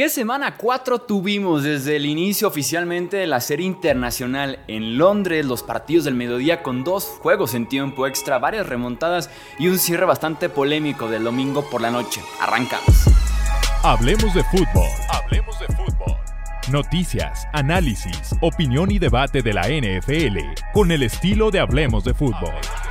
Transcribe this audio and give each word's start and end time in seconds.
¿Qué 0.00 0.08
semana 0.08 0.56
4 0.56 1.00
tuvimos 1.00 1.62
desde 1.62 1.96
el 1.96 2.06
inicio 2.06 2.48
oficialmente 2.48 3.18
de 3.18 3.26
la 3.26 3.38
serie 3.38 3.66
internacional 3.66 4.60
en 4.66 4.96
Londres? 4.96 5.44
Los 5.44 5.62
partidos 5.62 6.06
del 6.06 6.14
mediodía 6.14 6.62
con 6.62 6.84
dos 6.84 7.04
juegos 7.04 7.52
en 7.52 7.68
tiempo 7.68 8.06
extra, 8.06 8.38
varias 8.38 8.66
remontadas 8.66 9.28
y 9.58 9.68
un 9.68 9.78
cierre 9.78 10.06
bastante 10.06 10.48
polémico 10.48 11.06
del 11.06 11.24
domingo 11.24 11.68
por 11.68 11.82
la 11.82 11.90
noche. 11.90 12.22
Arrancamos. 12.40 13.10
Hablemos 13.82 14.32
de 14.32 14.42
fútbol. 14.44 14.88
Hablemos 15.10 15.60
de 15.60 15.66
fútbol. 15.66 16.16
Noticias, 16.72 17.46
análisis, 17.52 18.34
opinión 18.40 18.90
y 18.90 18.98
debate 18.98 19.42
de 19.42 19.52
la 19.52 19.68
NFL 19.68 20.38
con 20.72 20.92
el 20.92 21.02
estilo 21.02 21.50
de 21.50 21.60
Hablemos 21.60 22.04
de 22.04 22.14
fútbol. 22.14 22.54
¿Qué 22.54 22.68
tal 22.68 22.89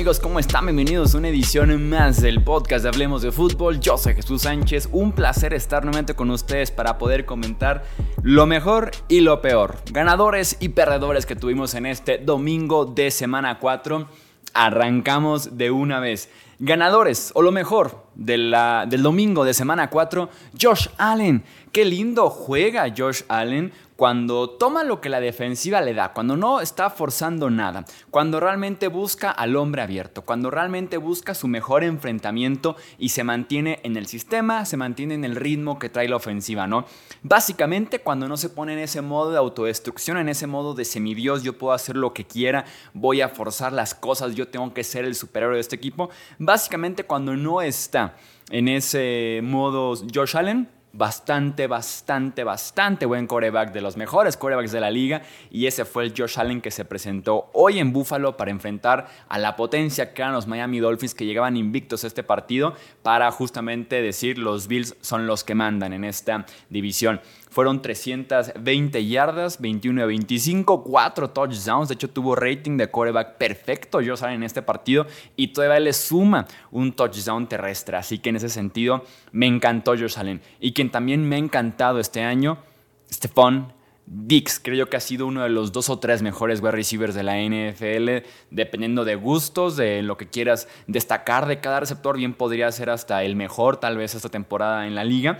amigos? 0.00 0.18
¿Cómo 0.18 0.38
están? 0.38 0.64
Bienvenidos 0.64 1.14
a 1.14 1.18
una 1.18 1.28
edición 1.28 1.90
más 1.90 2.22
del 2.22 2.42
podcast 2.42 2.84
de 2.84 2.88
Hablemos 2.88 3.20
de 3.20 3.32
Fútbol. 3.32 3.80
Yo 3.80 3.98
soy 3.98 4.14
Jesús 4.14 4.40
Sánchez. 4.40 4.88
Un 4.92 5.12
placer 5.12 5.52
estar 5.52 5.84
nuevamente 5.84 6.14
con 6.14 6.30
ustedes 6.30 6.70
para 6.70 6.96
poder 6.96 7.26
comentar 7.26 7.84
lo 8.22 8.46
mejor 8.46 8.92
y 9.08 9.20
lo 9.20 9.42
peor. 9.42 9.76
Ganadores 9.92 10.56
y 10.58 10.70
perdedores 10.70 11.26
que 11.26 11.36
tuvimos 11.36 11.74
en 11.74 11.84
este 11.84 12.16
domingo 12.16 12.86
de 12.86 13.10
semana 13.10 13.58
4. 13.58 14.08
Arrancamos 14.54 15.58
de 15.58 15.70
una 15.70 16.00
vez. 16.00 16.30
Ganadores, 16.60 17.30
o 17.34 17.42
lo 17.42 17.52
mejor, 17.52 18.06
del 18.14 18.52
domingo 19.02 19.44
de 19.44 19.52
semana 19.52 19.90
4, 19.90 20.30
Josh 20.58 20.88
Allen. 20.96 21.44
Qué 21.72 21.84
lindo 21.84 22.30
juega 22.30 22.86
Josh 22.96 23.22
Allen 23.28 23.70
cuando 24.00 24.48
toma 24.48 24.82
lo 24.82 25.02
que 25.02 25.10
la 25.10 25.20
defensiva 25.20 25.82
le 25.82 25.92
da, 25.92 26.14
cuando 26.14 26.34
no 26.34 26.62
está 26.62 26.88
forzando 26.88 27.50
nada, 27.50 27.84
cuando 28.08 28.40
realmente 28.40 28.88
busca 28.88 29.30
al 29.30 29.56
hombre 29.56 29.82
abierto, 29.82 30.22
cuando 30.22 30.50
realmente 30.50 30.96
busca 30.96 31.34
su 31.34 31.48
mejor 31.48 31.84
enfrentamiento 31.84 32.76
y 32.96 33.10
se 33.10 33.24
mantiene 33.24 33.78
en 33.82 33.98
el 33.98 34.06
sistema, 34.06 34.64
se 34.64 34.78
mantiene 34.78 35.12
en 35.12 35.26
el 35.26 35.36
ritmo 35.36 35.78
que 35.78 35.90
trae 35.90 36.08
la 36.08 36.16
ofensiva, 36.16 36.66
¿no? 36.66 36.86
Básicamente 37.22 37.98
cuando 37.98 38.26
no 38.26 38.38
se 38.38 38.48
pone 38.48 38.72
en 38.72 38.78
ese 38.78 39.02
modo 39.02 39.32
de 39.32 39.36
autodestrucción, 39.36 40.16
en 40.16 40.30
ese 40.30 40.46
modo 40.46 40.72
de 40.72 40.86
semidios, 40.86 41.42
yo 41.42 41.58
puedo 41.58 41.74
hacer 41.74 41.94
lo 41.94 42.14
que 42.14 42.24
quiera, 42.24 42.64
voy 42.94 43.20
a 43.20 43.28
forzar 43.28 43.74
las 43.74 43.94
cosas, 43.94 44.34
yo 44.34 44.48
tengo 44.48 44.72
que 44.72 44.82
ser 44.82 45.04
el 45.04 45.14
superhéroe 45.14 45.56
de 45.56 45.60
este 45.60 45.76
equipo, 45.76 46.08
básicamente 46.38 47.04
cuando 47.04 47.36
no 47.36 47.60
está 47.60 48.16
en 48.48 48.68
ese 48.68 49.40
modo 49.42 49.94
Josh 50.14 50.38
Allen, 50.38 50.79
bastante, 50.92 51.66
bastante, 51.66 52.44
bastante 52.44 53.06
buen 53.06 53.26
coreback, 53.26 53.72
de 53.72 53.80
los 53.80 53.96
mejores 53.96 54.36
corebacks 54.36 54.72
de 54.72 54.80
la 54.80 54.90
liga. 54.90 55.22
Y 55.50 55.66
ese 55.66 55.84
fue 55.84 56.04
el 56.04 56.14
Josh 56.16 56.38
Allen 56.38 56.60
que 56.60 56.70
se 56.70 56.84
presentó 56.84 57.50
hoy 57.52 57.78
en 57.78 57.92
Buffalo 57.92 58.36
para 58.36 58.50
enfrentar 58.50 59.08
a 59.28 59.38
la 59.38 59.56
potencia 59.56 60.12
que 60.12 60.22
eran 60.22 60.34
los 60.34 60.46
Miami 60.46 60.80
Dolphins 60.80 61.14
que 61.14 61.26
llegaban 61.26 61.56
invictos 61.56 62.04
a 62.04 62.06
este 62.06 62.22
partido 62.22 62.74
para 63.02 63.30
justamente 63.30 64.02
decir 64.02 64.38
los 64.38 64.66
Bills 64.66 64.96
son 65.00 65.26
los 65.26 65.44
que 65.44 65.54
mandan 65.54 65.92
en 65.92 66.04
esta 66.04 66.46
división. 66.68 67.20
Fueron 67.50 67.82
320 67.82 69.06
yardas, 69.06 69.60
21 69.60 70.02
de 70.02 70.06
25, 70.06 70.84
4 70.84 71.30
touchdowns. 71.30 71.88
De 71.88 71.94
hecho, 71.94 72.08
tuvo 72.08 72.36
rating 72.36 72.76
de 72.76 72.90
coreback 72.90 73.38
perfecto 73.38 73.98
Josh 73.98 74.22
Allen 74.22 74.36
en 74.36 74.42
este 74.44 74.62
partido 74.62 75.06
y 75.34 75.48
todavía 75.48 75.80
le 75.80 75.92
suma 75.92 76.46
un 76.70 76.92
touchdown 76.92 77.48
terrestre. 77.48 77.96
Así 77.96 78.18
que 78.20 78.30
en 78.30 78.36
ese 78.36 78.48
sentido, 78.48 79.04
me 79.32 79.46
encantó 79.46 79.92
Josh 79.92 80.16
Allen. 80.16 80.40
Y 80.60 80.72
quien 80.72 80.90
también 80.90 81.28
me 81.28 81.34
ha 81.34 81.38
encantado 81.40 81.98
este 81.98 82.22
año, 82.22 82.58
Stephon 83.12 83.72
Dix, 84.12 84.58
creo 84.58 84.88
que 84.88 84.96
ha 84.96 85.00
sido 85.00 85.26
uno 85.26 85.42
de 85.44 85.50
los 85.50 85.70
dos 85.70 85.88
o 85.88 86.00
tres 86.00 86.20
mejores 86.20 86.60
wide 86.60 86.72
receivers 86.72 87.14
de 87.14 87.22
la 87.22 87.36
NFL, 87.38 88.26
dependiendo 88.50 89.04
de 89.04 89.14
gustos, 89.14 89.76
de 89.76 90.02
lo 90.02 90.16
que 90.16 90.28
quieras 90.28 90.66
destacar 90.88 91.46
de 91.46 91.60
cada 91.60 91.78
receptor, 91.78 92.16
bien 92.16 92.34
podría 92.34 92.72
ser 92.72 92.90
hasta 92.90 93.22
el 93.22 93.36
mejor 93.36 93.76
tal 93.76 93.96
vez 93.96 94.16
esta 94.16 94.28
temporada 94.28 94.88
en 94.88 94.96
la 94.96 95.04
liga. 95.04 95.38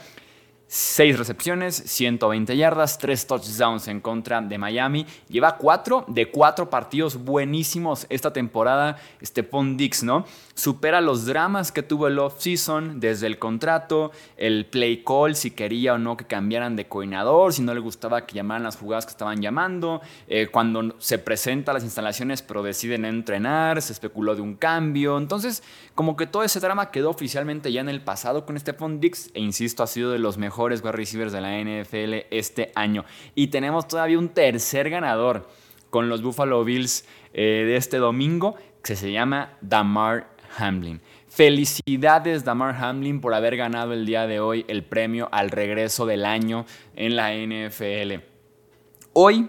6 0.72 1.18
recepciones, 1.18 1.74
120 1.74 2.56
yardas, 2.56 2.96
3 2.98 3.26
touchdowns 3.26 3.88
en 3.88 4.00
contra 4.00 4.40
de 4.40 4.56
Miami. 4.56 5.04
Lleva 5.28 5.56
4 5.56 6.04
de 6.06 6.30
4 6.30 6.70
partidos 6.70 7.24
buenísimos 7.24 8.06
esta 8.08 8.32
temporada. 8.32 8.96
Stephon 9.20 9.76
Dix, 9.76 10.04
¿no? 10.04 10.24
Supera 10.54 11.00
los 11.00 11.26
dramas 11.26 11.72
que 11.72 11.82
tuvo 11.82 12.06
el 12.06 12.20
offseason 12.20 13.00
desde 13.00 13.26
el 13.26 13.40
contrato, 13.40 14.12
el 14.36 14.64
play 14.64 15.02
call, 15.02 15.34
si 15.34 15.50
quería 15.50 15.94
o 15.94 15.98
no 15.98 16.16
que 16.16 16.24
cambiaran 16.24 16.76
de 16.76 16.86
coordinador, 16.86 17.52
si 17.52 17.62
no 17.62 17.74
le 17.74 17.80
gustaba 17.80 18.24
que 18.24 18.36
llamaran 18.36 18.62
las 18.62 18.76
jugadas 18.76 19.06
que 19.06 19.10
estaban 19.10 19.42
llamando. 19.42 20.00
Eh, 20.28 20.46
cuando 20.52 20.94
se 21.00 21.18
presenta 21.18 21.72
a 21.72 21.74
las 21.74 21.82
instalaciones, 21.82 22.42
pero 22.42 22.62
deciden 22.62 23.04
entrenar, 23.06 23.82
se 23.82 23.92
especuló 23.92 24.36
de 24.36 24.42
un 24.42 24.54
cambio. 24.54 25.18
Entonces, 25.18 25.64
como 25.96 26.14
que 26.14 26.28
todo 26.28 26.44
ese 26.44 26.60
drama 26.60 26.92
quedó 26.92 27.10
oficialmente 27.10 27.72
ya 27.72 27.80
en 27.80 27.88
el 27.88 28.02
pasado 28.02 28.46
con 28.46 28.56
Stephon 28.56 29.00
Dix, 29.00 29.30
e 29.34 29.40
insisto, 29.40 29.82
ha 29.82 29.88
sido 29.88 30.12
de 30.12 30.20
los 30.20 30.38
mejores 30.38 30.59
mejores 30.60 30.82
wide 30.82 30.92
receivers 30.92 31.32
de 31.32 31.40
la 31.40 31.58
NFL 31.58 32.26
este 32.30 32.70
año. 32.74 33.06
Y 33.34 33.46
tenemos 33.46 33.88
todavía 33.88 34.18
un 34.18 34.28
tercer 34.28 34.90
ganador 34.90 35.48
con 35.88 36.10
los 36.10 36.22
Buffalo 36.22 36.62
Bills 36.64 37.06
eh, 37.32 37.64
de 37.66 37.76
este 37.76 37.96
domingo, 37.96 38.56
que 38.84 38.94
se 38.94 39.10
llama 39.10 39.56
Damar 39.62 40.28
Hamlin. 40.58 41.00
Felicidades 41.28 42.44
Damar 42.44 42.76
Hamlin 42.76 43.22
por 43.22 43.32
haber 43.32 43.56
ganado 43.56 43.94
el 43.94 44.04
día 44.04 44.26
de 44.26 44.40
hoy 44.40 44.66
el 44.68 44.84
premio 44.84 45.30
al 45.32 45.50
regreso 45.50 46.04
del 46.04 46.26
año 46.26 46.66
en 46.94 47.16
la 47.16 47.32
NFL. 47.32 48.22
Hoy 49.14 49.48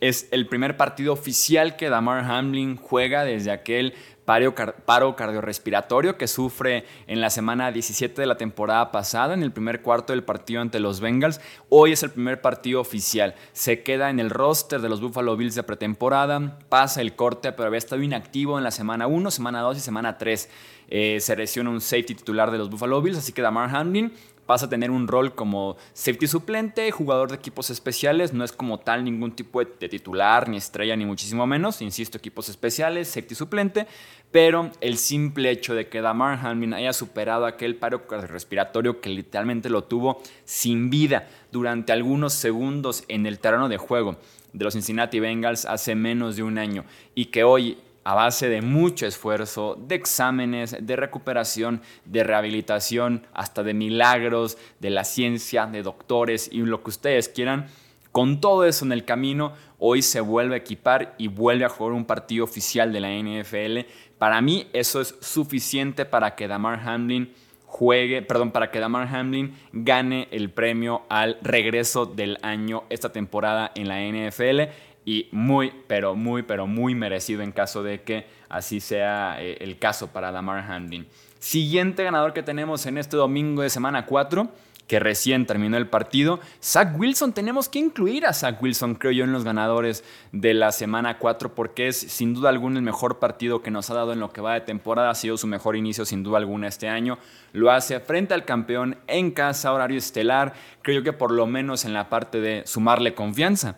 es 0.00 0.28
el 0.30 0.46
primer 0.46 0.76
partido 0.76 1.12
oficial 1.12 1.76
que 1.76 1.88
Damar 1.88 2.24
Hamlin 2.24 2.76
juega 2.76 3.24
desde 3.24 3.50
aquel 3.50 3.94
paro 4.26 5.14
cardiorrespiratorio 5.14 6.18
que 6.18 6.26
sufre 6.26 6.84
en 7.06 7.20
la 7.20 7.30
semana 7.30 7.70
17 7.70 8.20
de 8.20 8.26
la 8.26 8.36
temporada 8.36 8.90
pasada, 8.90 9.34
en 9.34 9.42
el 9.42 9.52
primer 9.52 9.82
cuarto 9.82 10.12
del 10.12 10.24
partido 10.24 10.60
ante 10.60 10.80
los 10.80 11.00
Bengals. 11.00 11.40
Hoy 11.68 11.92
es 11.92 12.02
el 12.02 12.10
primer 12.10 12.40
partido 12.40 12.80
oficial. 12.80 13.34
Se 13.52 13.82
queda 13.82 14.10
en 14.10 14.18
el 14.18 14.30
roster 14.30 14.80
de 14.80 14.88
los 14.88 15.00
Buffalo 15.00 15.36
Bills 15.36 15.54
de 15.54 15.62
pretemporada, 15.62 16.58
pasa 16.68 17.00
el 17.00 17.14
corte, 17.14 17.52
pero 17.52 17.68
había 17.68 17.78
estado 17.78 18.02
inactivo 18.02 18.58
en 18.58 18.64
la 18.64 18.72
semana 18.72 19.06
1, 19.06 19.30
semana 19.30 19.60
2 19.60 19.76
y 19.76 19.80
semana 19.80 20.18
3. 20.18 20.50
Eh, 20.88 21.18
se 21.20 21.36
lesiona 21.36 21.70
un 21.70 21.80
safety 21.80 22.16
titular 22.16 22.50
de 22.50 22.58
los 22.58 22.68
Buffalo 22.68 23.00
Bills, 23.00 23.18
así 23.18 23.32
que 23.32 23.42
Damar 23.42 23.74
Hamlin 23.74 24.12
pasa 24.46 24.66
a 24.66 24.68
tener 24.68 24.90
un 24.90 25.08
rol 25.08 25.34
como 25.34 25.76
safety 25.92 26.26
suplente, 26.26 26.90
jugador 26.90 27.28
de 27.28 27.36
equipos 27.36 27.70
especiales, 27.70 28.32
no 28.32 28.44
es 28.44 28.52
como 28.52 28.78
tal 28.78 29.04
ningún 29.04 29.32
tipo 29.32 29.60
de, 29.60 29.88
titular, 29.88 30.48
ni 30.48 30.56
estrella, 30.56 30.96
ni 30.96 31.04
muchísimo 31.04 31.46
menos, 31.46 31.82
insisto, 31.82 32.18
equipos 32.18 32.48
especiales, 32.48 33.08
safety 33.08 33.34
suplente, 33.34 33.86
pero 34.30 34.70
el 34.80 34.96
simple 34.98 35.50
hecho 35.50 35.74
de 35.74 35.88
que 35.88 36.00
Damar 36.00 36.38
Hamlin 36.44 36.74
haya 36.74 36.92
superado 36.92 37.46
aquel 37.46 37.76
paro 37.76 38.02
respiratorio 38.08 39.00
que 39.00 39.10
literalmente 39.10 39.68
lo 39.68 39.84
tuvo 39.84 40.22
sin 40.44 40.90
vida 40.90 41.28
durante 41.52 41.92
algunos 41.92 42.32
segundos 42.32 43.04
en 43.08 43.26
el 43.26 43.38
terreno 43.38 43.68
de 43.68 43.76
juego 43.78 44.16
de 44.52 44.64
los 44.64 44.72
Cincinnati 44.72 45.20
Bengals 45.20 45.66
hace 45.66 45.94
menos 45.94 46.36
de 46.36 46.42
un 46.42 46.58
año 46.58 46.84
y 47.14 47.26
que 47.26 47.44
hoy 47.44 47.78
a 48.06 48.14
base 48.14 48.48
de 48.48 48.62
mucho 48.62 49.04
esfuerzo, 49.04 49.76
de 49.80 49.96
exámenes, 49.96 50.76
de 50.80 50.94
recuperación, 50.94 51.82
de 52.04 52.22
rehabilitación, 52.22 53.26
hasta 53.34 53.64
de 53.64 53.74
milagros, 53.74 54.58
de 54.78 54.90
la 54.90 55.02
ciencia, 55.02 55.66
de 55.66 55.82
doctores 55.82 56.48
y 56.52 56.58
lo 56.58 56.84
que 56.84 56.90
ustedes 56.90 57.28
quieran. 57.28 57.66
Con 58.12 58.40
todo 58.40 58.64
eso 58.64 58.84
en 58.84 58.92
el 58.92 59.04
camino, 59.04 59.54
hoy 59.80 60.02
se 60.02 60.20
vuelve 60.20 60.54
a 60.54 60.58
equipar 60.58 61.16
y 61.18 61.26
vuelve 61.26 61.64
a 61.64 61.68
jugar 61.68 61.94
un 61.94 62.04
partido 62.04 62.44
oficial 62.44 62.92
de 62.92 63.00
la 63.00 63.10
NFL. 63.10 63.90
Para 64.18 64.40
mí 64.40 64.68
eso 64.72 65.00
es 65.00 65.16
suficiente 65.20 66.04
para 66.04 66.36
que 66.36 66.46
Damar 66.46 66.88
Hamlin 66.88 67.34
juegue, 67.64 68.22
perdón, 68.22 68.52
para 68.52 68.70
que 68.70 68.78
Damar 68.78 69.12
Hamlin 69.12 69.52
gane 69.72 70.28
el 70.30 70.50
premio 70.50 71.02
al 71.08 71.38
regreso 71.42 72.06
del 72.06 72.38
año 72.42 72.84
esta 72.88 73.10
temporada 73.10 73.72
en 73.74 73.88
la 73.88 74.00
NFL 74.00 74.70
y 75.06 75.28
muy, 75.30 75.72
pero 75.86 76.16
muy, 76.16 76.42
pero 76.42 76.66
muy 76.66 76.94
merecido 76.96 77.40
en 77.42 77.52
caso 77.52 77.82
de 77.84 78.02
que 78.02 78.26
así 78.48 78.80
sea 78.80 79.36
eh, 79.40 79.56
el 79.60 79.78
caso 79.78 80.08
para 80.08 80.32
Damar 80.32 80.70
Hamlin. 80.70 81.06
Siguiente 81.38 82.02
ganador 82.02 82.32
que 82.32 82.42
tenemos 82.42 82.84
en 82.86 82.98
este 82.98 83.16
domingo 83.16 83.62
de 83.62 83.70
semana 83.70 84.04
4, 84.04 84.50
que 84.88 84.98
recién 84.98 85.46
terminó 85.46 85.76
el 85.76 85.88
partido, 85.88 86.40
Zach 86.60 86.98
Wilson. 86.98 87.32
Tenemos 87.32 87.68
que 87.68 87.78
incluir 87.78 88.26
a 88.26 88.32
Zach 88.32 88.60
Wilson, 88.60 88.96
creo 88.96 89.12
yo, 89.12 89.24
en 89.24 89.32
los 89.32 89.44
ganadores 89.44 90.02
de 90.32 90.54
la 90.54 90.72
semana 90.72 91.18
4, 91.18 91.54
porque 91.54 91.86
es 91.86 91.96
sin 91.96 92.34
duda 92.34 92.48
alguna 92.48 92.78
el 92.78 92.84
mejor 92.84 93.20
partido 93.20 93.62
que 93.62 93.70
nos 93.70 93.90
ha 93.90 93.94
dado 93.94 94.12
en 94.12 94.18
lo 94.18 94.32
que 94.32 94.40
va 94.40 94.54
de 94.54 94.60
temporada. 94.60 95.10
Ha 95.10 95.14
sido 95.14 95.36
su 95.36 95.46
mejor 95.46 95.76
inicio, 95.76 96.04
sin 96.04 96.24
duda 96.24 96.38
alguna, 96.38 96.66
este 96.66 96.88
año. 96.88 97.18
Lo 97.52 97.70
hace 97.70 98.00
frente 98.00 98.34
al 98.34 98.44
campeón 98.44 98.96
en 99.06 99.30
casa, 99.30 99.72
horario 99.72 99.98
estelar. 99.98 100.54
Creo 100.82 100.98
yo 100.98 101.04
que 101.04 101.12
por 101.12 101.30
lo 101.30 101.46
menos 101.46 101.84
en 101.84 101.92
la 101.92 102.08
parte 102.08 102.40
de 102.40 102.62
sumarle 102.66 103.14
confianza 103.14 103.76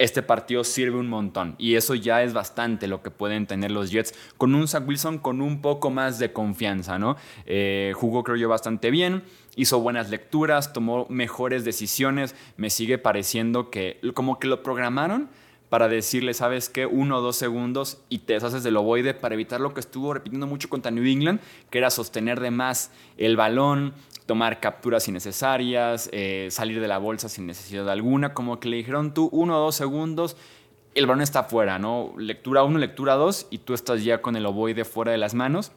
este 0.00 0.22
partido 0.22 0.64
sirve 0.64 0.98
un 0.98 1.08
montón. 1.08 1.54
Y 1.58 1.74
eso 1.74 1.94
ya 1.94 2.22
es 2.22 2.32
bastante 2.32 2.88
lo 2.88 3.02
que 3.02 3.10
pueden 3.10 3.46
tener 3.46 3.70
los 3.70 3.90
Jets 3.90 4.14
con 4.38 4.54
un 4.54 4.66
Zach 4.66 4.88
Wilson 4.88 5.18
con 5.18 5.42
un 5.42 5.60
poco 5.60 5.90
más 5.90 6.18
de 6.18 6.32
confianza, 6.32 6.98
¿no? 6.98 7.16
Eh, 7.44 7.92
jugó, 7.94 8.24
creo 8.24 8.36
yo, 8.36 8.48
bastante 8.48 8.90
bien. 8.90 9.22
Hizo 9.56 9.78
buenas 9.80 10.08
lecturas, 10.08 10.72
tomó 10.72 11.06
mejores 11.10 11.66
decisiones. 11.66 12.34
Me 12.56 12.70
sigue 12.70 12.96
pareciendo 12.96 13.68
que 13.68 14.00
como 14.14 14.38
que 14.38 14.48
lo 14.48 14.62
programaron 14.62 15.28
para 15.68 15.88
decirle, 15.88 16.34
¿sabes 16.34 16.68
qué? 16.68 16.84
Uno 16.84 17.18
o 17.18 17.20
dos 17.20 17.36
segundos 17.36 18.02
y 18.08 18.18
te 18.18 18.32
deshaces 18.32 18.64
del 18.64 18.76
ovoide 18.76 19.14
para 19.14 19.34
evitar 19.34 19.60
lo 19.60 19.72
que 19.72 19.80
estuvo 19.80 20.12
repitiendo 20.12 20.46
mucho 20.46 20.68
contra 20.68 20.90
New 20.90 21.04
England, 21.04 21.40
que 21.70 21.78
era 21.78 21.90
sostener 21.90 22.40
de 22.40 22.50
más 22.50 22.90
el 23.16 23.36
balón, 23.36 23.94
tomar 24.30 24.60
capturas 24.60 25.08
innecesarias, 25.08 26.08
eh, 26.12 26.46
salir 26.52 26.80
de 26.80 26.86
la 26.86 26.98
bolsa 26.98 27.28
sin 27.28 27.48
necesidad 27.48 27.90
alguna, 27.90 28.32
como 28.32 28.60
que 28.60 28.68
le 28.68 28.76
dijeron 28.76 29.12
tú 29.12 29.28
uno 29.32 29.56
o 29.56 29.60
dos 29.60 29.74
segundos, 29.74 30.36
el 30.94 31.08
balón 31.08 31.20
está 31.20 31.42
fuera, 31.42 31.80
¿no? 31.80 32.12
Lectura 32.16 32.62
uno, 32.62 32.78
lectura 32.78 33.14
dos, 33.14 33.48
y 33.50 33.58
tú 33.58 33.74
estás 33.74 34.04
ya 34.04 34.22
con 34.22 34.36
el 34.36 34.46
ovoide 34.46 34.84
fuera 34.84 35.10
de 35.10 35.18
las 35.18 35.34
manos. 35.34 35.72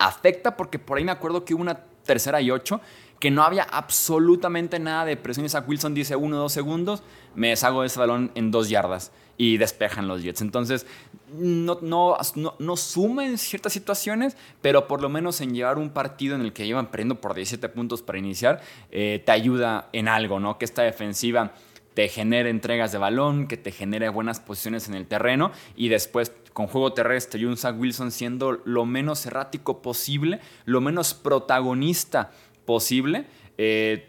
Afecta 0.00 0.56
porque 0.56 0.80
por 0.80 0.98
ahí 0.98 1.04
me 1.04 1.12
acuerdo 1.12 1.44
que 1.44 1.54
hubo 1.54 1.62
una 1.62 1.76
tercera 2.02 2.40
y 2.40 2.50
ocho, 2.50 2.80
que 3.20 3.30
no 3.30 3.44
había 3.44 3.62
absolutamente 3.62 4.78
nada 4.78 5.04
de 5.04 5.16
presión. 5.16 5.48
Zach 5.48 5.68
Wilson 5.68 5.94
dice 5.94 6.16
uno 6.16 6.36
o 6.38 6.40
dos 6.40 6.52
segundos, 6.52 7.02
me 7.34 7.48
deshago 7.50 7.82
de 7.82 7.86
ese 7.86 8.00
balón 8.00 8.32
en 8.34 8.50
dos 8.50 8.68
yardas 8.68 9.12
y 9.36 9.58
despejan 9.58 10.08
los 10.08 10.22
Jets. 10.22 10.40
Entonces, 10.40 10.86
no, 11.32 11.78
no, 11.82 12.16
no, 12.58 12.76
sumen 12.76 13.38
ciertas 13.38 13.72
situaciones, 13.72 14.36
pero 14.60 14.88
por 14.88 15.00
lo 15.00 15.08
menos 15.08 15.40
en 15.40 15.54
llevar 15.54 15.78
un 15.78 15.90
partido 15.90 16.34
en 16.34 16.40
el 16.40 16.52
que 16.52 16.66
iban 16.66 16.90
perdiendo 16.90 17.20
por 17.20 17.34
17 17.34 17.68
puntos 17.68 18.02
para 18.02 18.18
iniciar, 18.18 18.60
eh, 18.90 19.22
te 19.24 19.32
ayuda 19.32 19.88
en 19.92 20.08
algo, 20.08 20.40
¿no? 20.40 20.58
Que 20.58 20.64
esta 20.64 20.82
defensiva 20.82 21.52
te 21.94 22.08
genere 22.08 22.50
entregas 22.50 22.92
de 22.92 22.98
balón, 22.98 23.46
que 23.46 23.56
te 23.56 23.72
genere 23.72 24.08
buenas 24.08 24.40
posiciones 24.40 24.88
en 24.88 24.94
el 24.94 25.06
terreno 25.06 25.52
y 25.76 25.88
después 25.88 26.32
con 26.52 26.66
juego 26.66 26.92
terrestre 26.92 27.40
y 27.40 27.44
un 27.44 27.56
Zach 27.56 27.78
Wilson 27.78 28.10
siendo 28.10 28.60
lo 28.64 28.84
menos 28.84 29.24
errático 29.26 29.82
posible, 29.82 30.40
lo 30.64 30.80
menos 30.80 31.14
protagonista 31.14 32.30
posible. 32.70 33.24
Eh, 33.58 34.06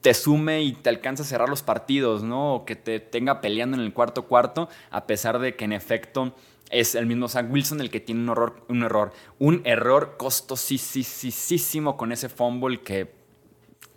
te 0.00 0.14
sume 0.14 0.62
y 0.62 0.72
te 0.72 0.88
alcanza 0.88 1.24
a 1.24 1.26
cerrar 1.26 1.48
los 1.48 1.64
partidos, 1.64 2.22
¿no? 2.22 2.54
O 2.54 2.64
que 2.64 2.76
te 2.76 3.00
tenga 3.00 3.40
peleando 3.40 3.76
en 3.76 3.82
el 3.82 3.92
cuarto 3.92 4.26
cuarto, 4.28 4.68
a 4.90 5.04
pesar 5.08 5.40
de 5.40 5.56
que 5.56 5.64
en 5.64 5.72
efecto 5.72 6.32
es 6.70 6.94
el 6.94 7.06
mismo 7.06 7.26
Zach 7.26 7.50
Wilson 7.50 7.80
el 7.80 7.90
que 7.90 7.98
tiene 7.98 8.22
un 8.22 8.28
error, 8.28 8.64
un 8.68 8.84
error, 8.84 9.12
un 9.40 9.62
error 9.64 10.14
costosísimo 10.16 11.96
con 11.96 12.12
ese 12.12 12.28
fumble 12.28 12.82
que 12.82 13.10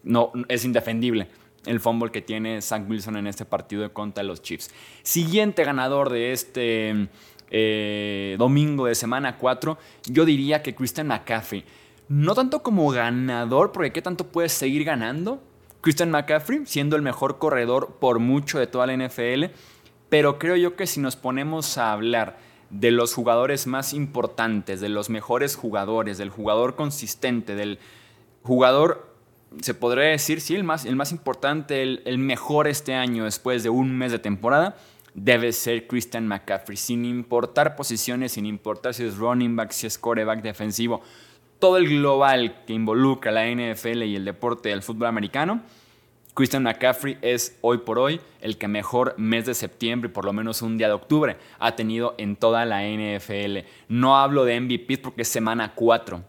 no 0.02 0.32
es 0.48 0.66
indefendible. 0.66 1.28
El 1.68 1.80
fumble 1.80 2.10
que 2.10 2.24
tiene 2.24 2.60
Zach 2.64 2.90
Wilson 2.90 3.18
en 3.18 3.28
este 3.28 3.46
partido 3.46 3.94
contra 3.94 4.24
los 4.24 4.42
Chiefs. 4.42 4.72
Siguiente 5.04 5.64
ganador 5.64 6.10
de 6.10 6.32
este 6.32 7.10
eh, 7.52 8.36
domingo 8.40 8.88
de 8.88 8.96
semana 8.96 9.38
4, 9.38 9.78
yo 10.06 10.26
diría 10.26 10.64
que 10.64 10.74
Christian 10.74 11.08
McCaffrey. 11.08 11.64
No 12.10 12.36
tanto 12.36 12.64
como 12.64 12.90
ganador, 12.90 13.72
porque 13.72 13.92
¿qué 13.92 14.02
tanto 14.02 14.28
puedes 14.28 14.54
seguir 14.54 14.86
ganando? 14.86 15.44
Christian 15.82 16.12
McCaffrey, 16.12 16.66
siendo 16.66 16.96
el 16.96 17.02
mejor 17.02 17.38
corredor 17.38 17.98
por 18.00 18.20
mucho 18.20 18.60
de 18.60 18.68
toda 18.68 18.88
la 18.88 18.96
NFL, 18.96 19.46
pero 20.10 20.40
creo 20.40 20.56
yo 20.56 20.76
que 20.76 20.88
si 20.88 21.00
nos 21.02 21.16
ponemos 21.16 21.78
a 21.78 21.92
hablar 21.92 22.38
de 22.70 22.92
los 22.92 23.14
jugadores 23.14 23.68
más 23.68 23.94
importantes, 23.94 24.82
de 24.82 24.90
los 24.90 25.10
mejores 25.10 25.56
jugadores, 25.56 26.18
del 26.18 26.30
jugador 26.30 26.76
consistente, 26.76 27.56
del 27.56 27.80
jugador, 28.42 29.14
se 29.62 29.74
podría 29.74 30.06
decir, 30.06 30.42
sí, 30.42 30.56
el 30.56 30.64
más, 30.64 30.86
el 30.86 30.96
más 30.96 31.12
importante, 31.12 31.82
el, 31.84 32.02
el 32.06 32.18
mejor 32.18 32.68
este 32.68 32.94
año 32.94 33.26
después 33.26 33.64
de 33.64 33.70
un 33.70 33.98
mes 33.98 34.12
de 34.12 34.20
temporada, 34.20 34.78
debe 35.14 35.52
ser 35.52 35.88
Christian 35.88 36.28
McCaffrey, 36.28 36.78
sin 36.78 37.04
importar 37.04 37.76
posiciones, 37.76 38.34
sin 38.34 38.46
importar 38.46 38.94
si 38.94 39.04
es 39.04 39.18
running 39.18 39.56
back, 39.56 39.72
si 39.72 39.88
es 39.88 39.98
coreback 39.98 40.42
defensivo 40.42 41.02
todo 41.60 41.78
el 41.78 41.88
global 41.88 42.64
que 42.66 42.74
involucra 42.74 43.32
la 43.32 43.48
NFL 43.48 44.04
y 44.04 44.16
el 44.16 44.26
deporte 44.26 44.70
del 44.70 44.84
fútbol 44.84 45.08
americano, 45.08 45.62
Christian 46.38 46.62
McCaffrey 46.62 47.18
es 47.24 47.58
hoy 47.62 47.80
por 47.80 47.98
hoy 47.98 48.22
el 48.42 48.60
que 48.60 48.68
mejor 48.68 49.16
mes 49.18 49.48
de 49.48 49.56
septiembre 49.56 50.08
y 50.08 50.14
por 50.14 50.24
lo 50.24 50.34
menos 50.34 50.62
un 50.62 50.78
día 50.78 50.88
de 50.88 50.94
octubre 50.94 51.38
ha 51.58 51.76
tenido 51.76 52.14
en 52.20 52.36
toda 52.36 52.64
la 52.66 52.84
NFL. 52.84 53.66
No 53.90 54.18
hablo 54.18 54.46
de 54.46 54.60
MVPs 54.62 55.00
porque 55.00 55.24
es 55.24 55.28
semana 55.28 55.74
4. 55.74 56.22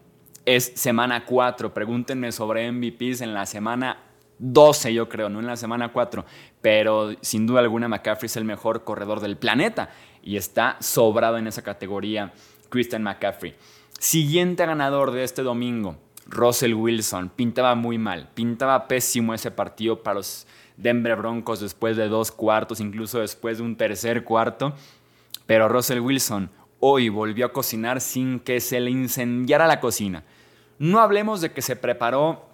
Es 0.45 0.71
semana 0.73 1.25
4. 1.25 1.75
Pregúntenme 1.75 2.31
sobre 2.31 2.71
MVPs 2.71 3.21
en 3.21 3.35
la 3.35 3.45
semana 3.45 3.99
12, 4.39 4.95
yo 4.95 5.07
creo, 5.09 5.29
no 5.29 5.41
en 5.41 5.45
la 5.45 5.57
semana 5.57 5.89
4. 5.89 6.25
Pero 6.59 7.11
sin 7.21 7.45
duda 7.45 7.59
alguna 7.59 7.87
McCaffrey 7.87 8.25
es 8.25 8.35
el 8.35 8.45
mejor 8.45 8.83
corredor 8.83 9.19
del 9.19 9.37
planeta 9.37 9.91
y 10.23 10.37
está 10.37 10.77
sobrado 10.79 11.37
en 11.37 11.45
esa 11.45 11.61
categoría 11.61 12.33
Christian 12.69 13.03
McCaffrey. 13.03 13.53
Siguiente 13.99 14.65
ganador 14.65 15.11
de 15.11 15.25
este 15.25 15.43
domingo, 15.43 15.97
Russell 16.25 16.73
Wilson. 16.73 17.27
Pintaba 17.35 17.75
muy 17.75 17.97
mal, 17.97 18.29
pintaba 18.33 18.87
pésimo 18.87 19.33
ese 19.33 19.51
partido 19.51 20.03
para 20.03 20.15
los 20.15 20.47
Denver 20.77 21.17
Broncos 21.17 21.59
después 21.59 21.97
de 21.97 22.07
dos 22.07 22.31
cuartos, 22.31 22.79
incluso 22.79 23.19
después 23.19 23.57
de 23.57 23.65
un 23.65 23.75
tercer 23.75 24.23
cuarto. 24.23 24.73
Pero 25.45 25.67
Russell 25.67 25.99
Wilson 25.99 26.49
hoy 26.79 27.09
volvió 27.09 27.47
a 27.47 27.51
cocinar 27.51 27.99
sin 27.99 28.39
que 28.39 28.61
se 28.61 28.79
le 28.79 28.89
incendiara 28.89 29.67
la 29.67 29.81
cocina. 29.81 30.23
No 30.77 31.01
hablemos 31.01 31.41
de 31.41 31.51
que 31.51 31.61
se 31.61 31.75
preparó 31.75 32.47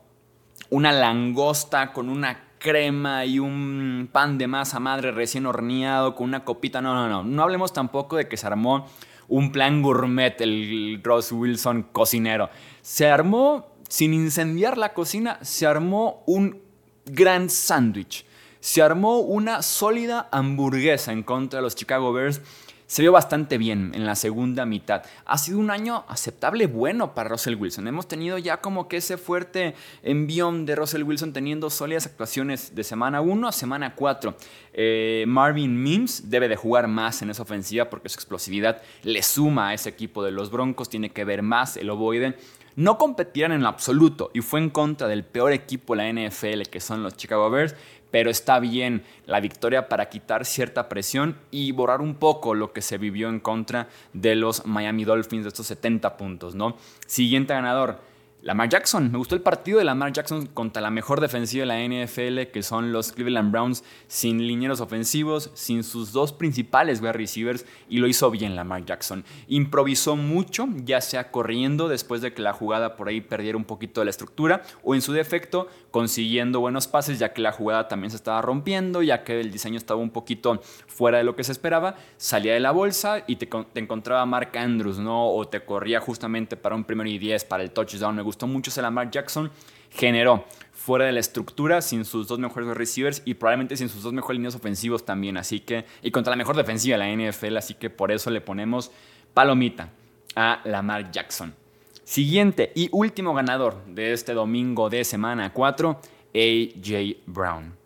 una 0.72 0.92
langosta 0.92 1.94
con 1.94 2.10
una 2.10 2.44
crema 2.58 3.24
y 3.24 3.38
un 3.38 4.10
pan 4.12 4.40
de 4.40 4.48
masa 4.48 4.80
madre 4.80 5.12
recién 5.12 5.46
horneado 5.46 6.16
con 6.16 6.28
una 6.28 6.44
copita. 6.44 6.82
No, 6.82 6.96
no, 6.96 7.08
no. 7.08 7.24
No 7.24 7.44
hablemos 7.44 7.72
tampoco 7.72 8.16
de 8.16 8.28
que 8.28 8.36
se 8.36 8.48
armó 8.48 8.88
un 9.28 9.52
plan 9.52 9.82
gourmet, 9.82 10.40
el 10.40 11.02
Ross 11.04 11.32
Wilson 11.32 11.88
cocinero. 11.92 12.50
Se 12.82 13.08
armó, 13.08 13.68
sin 13.90 14.14
incendiar 14.14 14.78
la 14.78 14.94
cocina, 14.94 15.40
se 15.42 15.66
armó 15.66 16.24
un 16.26 16.62
gran 17.06 17.50
sándwich. 17.50 18.26
Se 18.60 18.82
armó 18.82 19.20
una 19.20 19.62
sólida 19.62 20.28
hamburguesa 20.32 21.12
en 21.12 21.24
contra 21.24 21.60
de 21.60 21.64
los 21.64 21.76
Chicago 21.76 22.12
Bears 22.14 22.42
se 22.88 23.02
vio 23.02 23.12
bastante 23.12 23.58
bien 23.58 23.92
en 23.96 24.06
la 24.06 24.16
segunda 24.16 24.66
mitad. 24.66 25.04
Ha 25.26 25.38
sido 25.38 25.60
un 25.60 25.72
año 25.72 26.06
aceptable 26.08 26.68
bueno 26.68 27.14
para 27.16 27.30
Russell 27.30 27.56
Wilson. 27.56 27.88
Hemos 27.88 28.08
tenido 28.08 28.38
ya 28.38 28.58
como 28.58 28.88
que 28.88 28.98
ese 28.98 29.18
fuerte 29.18 29.76
envión 30.04 30.66
de 30.66 30.76
Russell 30.76 31.04
Wilson 31.04 31.34
teniendo 31.34 31.70
sólidas 31.70 32.06
actuaciones 32.06 32.76
de 32.76 32.84
semana 32.84 33.22
1 33.22 33.48
a 33.48 33.52
semana 33.52 33.96
4. 33.96 34.36
Eh, 34.74 35.26
Marvin 35.28 35.82
Mims 35.82 36.30
debe 36.30 36.48
de 36.48 36.56
jugar 36.56 36.88
más 36.88 37.22
en 37.22 37.30
esa 37.30 37.44
ofensiva 37.44 37.90
porque 37.90 38.10
su 38.10 38.16
explosividad 38.16 38.82
le 39.04 39.24
suma 39.24 39.70
a 39.70 39.74
ese 39.74 39.90
equipo 39.90 40.24
de 40.24 40.32
los 40.32 40.52
Broncos. 40.52 40.90
Tiene 40.90 41.10
que 41.10 41.26
ver 41.26 41.42
más 41.42 41.78
el 41.78 41.90
ovoide 41.90 42.36
no 42.76 42.98
competirán 42.98 43.54
en 43.54 43.66
absoluto 43.66 44.32
y 44.34 44.42
fue 44.42 44.60
en 44.60 44.70
contra 44.70 45.08
del 45.08 45.24
peor 45.24 45.54
equipo 45.54 45.96
de 45.96 46.14
la 46.14 46.28
NFL 46.28 46.64
que 46.64 46.82
son 46.82 47.04
los 47.04 47.16
Chicago 47.16 47.50
Bears 47.50 47.74
pero 48.16 48.30
está 48.30 48.62
bien 48.62 49.04
la 49.26 49.42
victoria 49.42 49.90
para 49.90 50.08
quitar 50.08 50.46
cierta 50.46 50.88
presión 50.88 51.36
y 51.52 51.74
borrar 51.74 52.00
un 52.00 52.16
poco 52.16 52.56
lo 52.56 52.72
que 52.72 52.82
se 52.82 52.98
vivió 52.98 53.28
en 53.28 53.42
contra 53.42 53.90
de 54.14 54.36
los 54.36 54.66
Miami 54.66 55.04
Dolphins 55.04 55.44
de 55.44 55.50
estos 55.50 55.68
70 55.68 56.16
puntos, 56.16 56.56
¿no? 56.56 56.78
Siguiente 57.08 57.54
ganador. 57.54 58.00
Lamar 58.46 58.70
Jackson, 58.70 59.12
me 59.12 59.18
gustó 59.18 59.34
el 59.34 59.42
partido 59.42 59.80
de 59.80 59.86
Lamar 59.86 60.14
Jackson 60.14 60.46
contra 60.46 60.80
la 60.80 60.92
mejor 60.92 61.20
defensiva 61.20 61.66
de 61.66 61.66
la 61.66 62.06
NFL, 62.06 62.52
que 62.52 62.62
son 62.62 62.92
los 62.92 63.12
Cleveland 63.12 63.52
Browns, 63.52 63.84
sin 64.06 64.38
linieros 64.46 64.82
ofensivos, 64.82 65.50
sin 65.56 65.84
sus 65.84 66.12
dos 66.12 66.32
principales 66.32 67.02
wide 67.02 67.14
receivers, 67.14 67.66
y 67.90 67.98
lo 67.98 68.06
hizo 68.06 68.30
bien 68.30 68.56
Lamar 68.56 68.86
Jackson. 68.86 69.26
Improvisó 69.48 70.16
mucho, 70.16 70.68
ya 70.84 71.02
sea 71.02 71.32
corriendo 71.32 71.88
después 71.88 72.22
de 72.22 72.36
que 72.36 72.44
la 72.44 72.54
jugada 72.54 72.98
por 72.98 73.08
ahí 73.08 73.20
perdiera 73.20 73.58
un 73.58 73.64
poquito 73.64 74.02
de 74.02 74.06
la 74.06 74.12
estructura, 74.12 74.62
o 74.84 74.94
en 74.94 75.02
su 75.02 75.12
defecto, 75.12 75.68
consiguiendo 75.90 76.60
buenos 76.60 76.88
pases, 76.88 77.18
ya 77.18 77.34
que 77.34 77.42
la 77.42 77.52
jugada 77.52 77.88
también 77.88 78.12
se 78.12 78.18
estaba 78.18 78.44
rompiendo, 78.44 79.02
ya 79.02 79.24
que 79.24 79.42
el 79.42 79.52
diseño 79.52 79.78
estaba 79.78 80.00
un 80.00 80.12
poquito 80.12 80.62
fuera 80.86 81.18
de 81.18 81.24
lo 81.24 81.36
que 81.36 81.44
se 81.44 81.52
esperaba, 81.52 81.96
salía 82.18 82.54
de 82.54 82.60
la 82.60 82.70
bolsa 82.70 83.24
y 83.26 83.38
te, 83.38 83.50
encontraba 83.74 84.24
Mark 84.28 84.56
Andrews, 84.56 85.00
¿no? 85.00 85.32
O 85.32 85.48
te 85.48 85.66
corría 85.66 86.00
justamente 86.00 86.58
para 86.58 86.76
un 86.76 86.84
primero 86.84 87.10
y 87.10 87.18
diez, 87.18 87.44
para 87.44 87.64
el 87.64 87.72
touchdown. 87.72 88.16
Me 88.16 88.22
gustó 88.22 88.35
mucho 88.46 88.70
ese 88.70 88.82
Lamar 88.82 89.10
Jackson. 89.10 89.52
Generó 89.90 90.46
fuera 90.72 91.06
de 91.06 91.14
la 91.14 91.20
estructura, 91.20 91.82
sin 91.82 92.06
sus 92.06 92.28
dos 92.28 92.38
mejores 92.38 92.70
receivers 92.76 93.22
y 93.26 93.34
probablemente 93.36 93.78
sin 93.78 93.90
sus 93.90 94.04
dos 94.04 94.14
mejores 94.14 94.38
líneas 94.38 94.56
ofensivos 94.56 95.06
también. 95.06 95.38
Así 95.38 95.62
que, 95.62 95.86
y 96.04 96.12
contra 96.12 96.32
la 96.32 96.38
mejor 96.38 96.56
defensiva 96.56 96.98
de 96.98 97.06
la 97.06 97.32
NFL, 97.32 97.58
así 97.58 97.74
que 97.74 97.90
por 97.90 98.12
eso 98.12 98.30
le 98.30 98.42
ponemos 98.42 98.92
palomita 99.34 99.90
a 100.36 100.62
Lamar 100.66 101.12
Jackson. 101.12 101.56
Siguiente 102.04 102.72
y 102.76 102.90
último 102.92 103.34
ganador 103.34 103.84
de 103.86 104.14
este 104.14 104.34
domingo 104.34 104.90
de 104.90 105.04
semana 105.04 105.52
4, 105.52 106.00
AJ 106.36 107.18
Brown. 107.26 107.85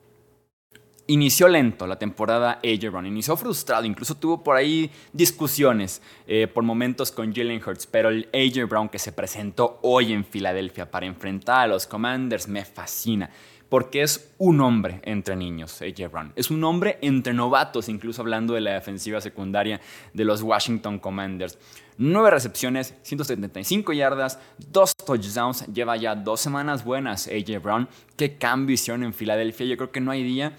Inició 1.09 1.47
lento 1.47 1.87
la 1.87 1.97
temporada 1.97 2.59
AJ 2.63 2.91
Brown, 2.91 3.07
inició 3.07 3.35
frustrado, 3.35 3.83
incluso 3.83 4.13
tuvo 4.13 4.43
por 4.43 4.55
ahí 4.55 4.91
discusiones 5.11 6.03
eh, 6.27 6.45
por 6.45 6.63
momentos 6.63 7.11
con 7.11 7.33
Jalen 7.33 7.63
Hurts, 7.65 7.87
pero 7.87 8.09
el 8.09 8.29
AJ 8.31 8.69
Brown 8.69 8.89
que 8.89 8.99
se 8.99 9.11
presentó 9.11 9.79
hoy 9.81 10.13
en 10.13 10.23
Filadelfia 10.23 10.91
para 10.91 11.07
enfrentar 11.07 11.61
a 11.61 11.67
los 11.67 11.87
Commanders 11.87 12.47
me 12.47 12.63
fascina. 12.63 13.31
porque 13.69 14.01
es 14.01 14.33
un 14.39 14.61
hombre 14.61 14.99
entre 15.03 15.35
niños, 15.35 15.81
AJ 15.81 16.11
Brown. 16.11 16.33
Es 16.35 16.49
un 16.49 16.63
hombre 16.63 16.97
entre 17.01 17.33
novatos, 17.33 17.87
incluso 17.87 18.23
hablando 18.23 18.55
de 18.55 18.61
la 18.61 18.73
defensiva 18.73 19.21
secundaria 19.21 19.79
de 20.11 20.25
los 20.25 20.41
Washington 20.41 20.97
Commanders. 20.97 21.59
Nueve 21.97 22.31
recepciones, 22.31 22.95
175 23.03 23.93
yardas, 23.93 24.39
dos 24.57 24.95
touchdowns. 24.95 25.67
Lleva 25.67 25.97
ya 25.97 26.15
dos 26.15 26.41
semanas 26.41 26.83
buenas 26.83 27.27
AJ 27.27 27.61
Brown. 27.61 27.89
Qué 28.15 28.37
cambio 28.37 28.73
hicieron 28.73 29.03
en 29.03 29.13
Filadelfia. 29.13 29.67
Yo 29.67 29.77
creo 29.77 29.91
que 29.91 30.01
no 30.01 30.09
hay 30.09 30.23
día 30.23 30.53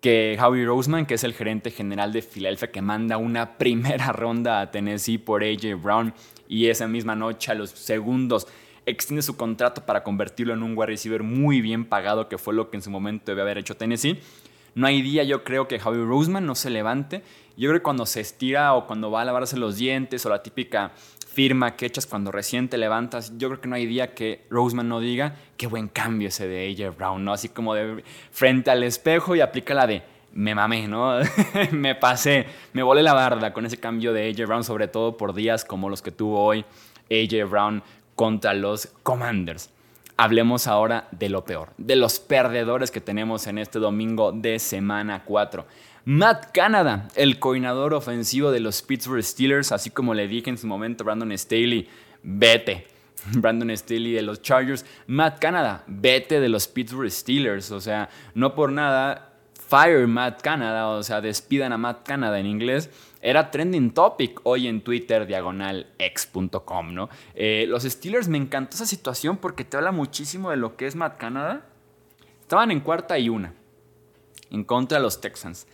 que 0.00 0.38
Howie 0.40 0.64
Roseman, 0.64 1.06
que 1.06 1.14
es 1.14 1.24
el 1.24 1.34
gerente 1.34 1.70
general 1.70 2.12
de 2.12 2.22
Filadelfia, 2.22 2.70
que 2.70 2.82
manda 2.82 3.16
una 3.16 3.58
primera 3.58 4.12
ronda 4.12 4.60
a 4.60 4.70
Tennessee 4.70 5.18
por 5.18 5.42
AJ 5.42 5.80
Brown 5.82 6.14
y 6.48 6.66
esa 6.66 6.86
misma 6.86 7.14
noche 7.14 7.52
a 7.52 7.54
los 7.54 7.70
segundos 7.70 8.46
extiende 8.86 9.22
su 9.22 9.36
contrato 9.36 9.84
para 9.84 10.02
convertirlo 10.02 10.54
en 10.54 10.62
un 10.62 10.76
wide 10.76 10.86
receiver 10.86 11.22
muy 11.22 11.60
bien 11.60 11.84
pagado, 11.84 12.28
que 12.28 12.38
fue 12.38 12.54
lo 12.54 12.70
que 12.70 12.78
en 12.78 12.82
su 12.82 12.90
momento 12.90 13.24
debe 13.26 13.42
haber 13.42 13.58
hecho 13.58 13.76
Tennessee. 13.76 14.18
No 14.74 14.86
hay 14.86 15.02
día, 15.02 15.24
yo 15.24 15.44
creo, 15.44 15.68
que 15.68 15.78
Javi 15.78 16.02
Roseman 16.02 16.46
no 16.46 16.54
se 16.54 16.70
levante. 16.70 17.22
Yo 17.56 17.68
creo 17.68 17.80
que 17.80 17.84
cuando 17.84 18.06
se 18.06 18.20
estira 18.20 18.74
o 18.74 18.86
cuando 18.86 19.10
va 19.10 19.22
a 19.22 19.24
lavarse 19.24 19.56
los 19.56 19.76
dientes 19.76 20.24
o 20.24 20.28
la 20.28 20.42
típica 20.42 20.92
firma 21.38 21.76
que 21.76 21.86
echas 21.86 22.04
cuando 22.04 22.32
recién 22.32 22.68
te 22.68 22.76
levantas, 22.78 23.38
yo 23.38 23.46
creo 23.46 23.60
que 23.60 23.68
no 23.68 23.76
hay 23.76 23.86
día 23.86 24.12
que 24.12 24.44
Roseman 24.50 24.88
no 24.88 24.98
diga 24.98 25.36
qué 25.56 25.68
buen 25.68 25.86
cambio 25.86 26.26
ese 26.26 26.48
de 26.48 26.66
AJ 26.68 26.96
Brown, 26.96 27.24
¿no? 27.24 27.32
Así 27.32 27.48
como 27.48 27.74
de 27.74 28.02
frente 28.32 28.72
al 28.72 28.82
espejo 28.82 29.36
y 29.36 29.40
aplica 29.40 29.72
la 29.72 29.86
de 29.86 30.02
me 30.32 30.56
mamé, 30.56 30.88
¿no? 30.88 31.20
me 31.70 31.94
pasé, 31.94 32.44
me 32.72 32.82
volé 32.82 33.04
la 33.04 33.12
barda 33.12 33.52
con 33.52 33.64
ese 33.64 33.78
cambio 33.78 34.12
de 34.12 34.28
AJ 34.28 34.48
Brown, 34.48 34.64
sobre 34.64 34.88
todo 34.88 35.16
por 35.16 35.32
días 35.32 35.64
como 35.64 35.88
los 35.88 36.02
que 36.02 36.10
tuvo 36.10 36.42
hoy 36.42 36.64
AJ 37.08 37.48
Brown 37.48 37.84
contra 38.16 38.52
los 38.52 38.88
Commanders. 39.04 39.70
Hablemos 40.20 40.66
ahora 40.66 41.06
de 41.12 41.28
lo 41.28 41.44
peor, 41.44 41.68
de 41.78 41.94
los 41.94 42.18
perdedores 42.18 42.90
que 42.90 43.00
tenemos 43.00 43.46
en 43.46 43.56
este 43.56 43.78
domingo 43.78 44.32
de 44.32 44.58
semana 44.58 45.22
4. 45.24 45.64
Matt 46.06 46.50
Canada, 46.52 47.06
el 47.14 47.38
coordinador 47.38 47.94
ofensivo 47.94 48.50
de 48.50 48.58
los 48.58 48.82
Pittsburgh 48.82 49.22
Steelers, 49.22 49.70
así 49.70 49.90
como 49.90 50.14
le 50.14 50.26
dije 50.26 50.50
en 50.50 50.58
su 50.58 50.66
momento 50.66 51.04
Brandon 51.04 51.38
Staley, 51.38 51.88
vete. 52.24 52.88
Brandon 53.34 53.70
Staley 53.76 54.12
de 54.12 54.22
los 54.22 54.42
Chargers, 54.42 54.84
Matt 55.06 55.38
Canada, 55.38 55.84
vete 55.86 56.40
de 56.40 56.48
los 56.48 56.66
Pittsburgh 56.66 57.12
Steelers. 57.12 57.70
O 57.70 57.80
sea, 57.80 58.08
no 58.34 58.56
por 58.56 58.72
nada, 58.72 59.27
fire 59.68 60.06
Matt 60.06 60.42
Canada, 60.42 60.88
o 60.88 61.02
sea, 61.02 61.20
despidan 61.20 61.72
a 61.72 61.78
Matt 61.78 62.06
Canada 62.06 62.40
en 62.40 62.46
inglés 62.46 62.90
era 63.20 63.50
trending 63.50 63.90
topic 63.90 64.40
hoy 64.44 64.68
en 64.68 64.80
Twitter, 64.80 65.26
diagonal 65.26 65.92
x.com, 65.98 66.94
¿no? 66.94 67.08
Eh, 67.34 67.66
los 67.68 67.82
Steelers, 67.82 68.28
me 68.28 68.38
encantó 68.38 68.76
esa 68.76 68.86
situación 68.86 69.38
porque 69.38 69.64
te 69.64 69.76
habla 69.76 69.92
muchísimo 69.92 70.50
de 70.50 70.56
lo 70.56 70.76
que 70.76 70.86
es 70.86 70.94
Matt 70.94 71.18
Canada. 71.18 71.66
Estaban 72.40 72.70
en 72.70 72.80
cuarta 72.80 73.18
y 73.18 73.28
una, 73.28 73.54
en 74.50 74.64
contra 74.64 74.98
de 74.98 75.02
los 75.02 75.20
Texans. 75.20 75.66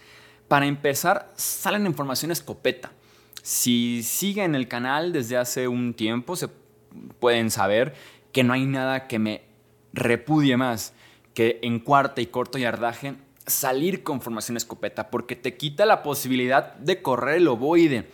Para 0.49 0.67
empezar, 0.67 1.33
salen 1.37 1.87
información 1.87 2.31
escopeta. 2.31 2.93
Si 3.43 4.03
siguen 4.03 4.55
el 4.55 4.69
canal 4.69 5.13
desde 5.13 5.37
hace 5.37 5.69
un 5.69 5.93
tiempo, 5.93 6.37
se 6.37 6.49
pueden 7.21 7.51
saber 7.51 7.95
que 8.33 8.43
no 8.43 8.55
hay 8.55 8.65
nada 8.65 9.07
que 9.07 9.19
me 9.19 9.43
repudie 9.93 10.57
más 10.57 10.95
que 11.35 11.59
en 11.63 11.79
cuarta 11.79 12.21
y 12.23 12.27
corto 12.27 12.57
yardaje 12.59 13.15
salir 13.47 14.03
con 14.03 14.21
formación 14.21 14.57
escopeta 14.57 15.11
porque 15.11 15.37
te 15.37 15.57
quita 15.57 15.87
la 15.87 16.03
posibilidad 16.03 16.75
de 16.77 17.03
correr 17.03 17.37
el 17.37 17.49
ovoide. 17.49 18.11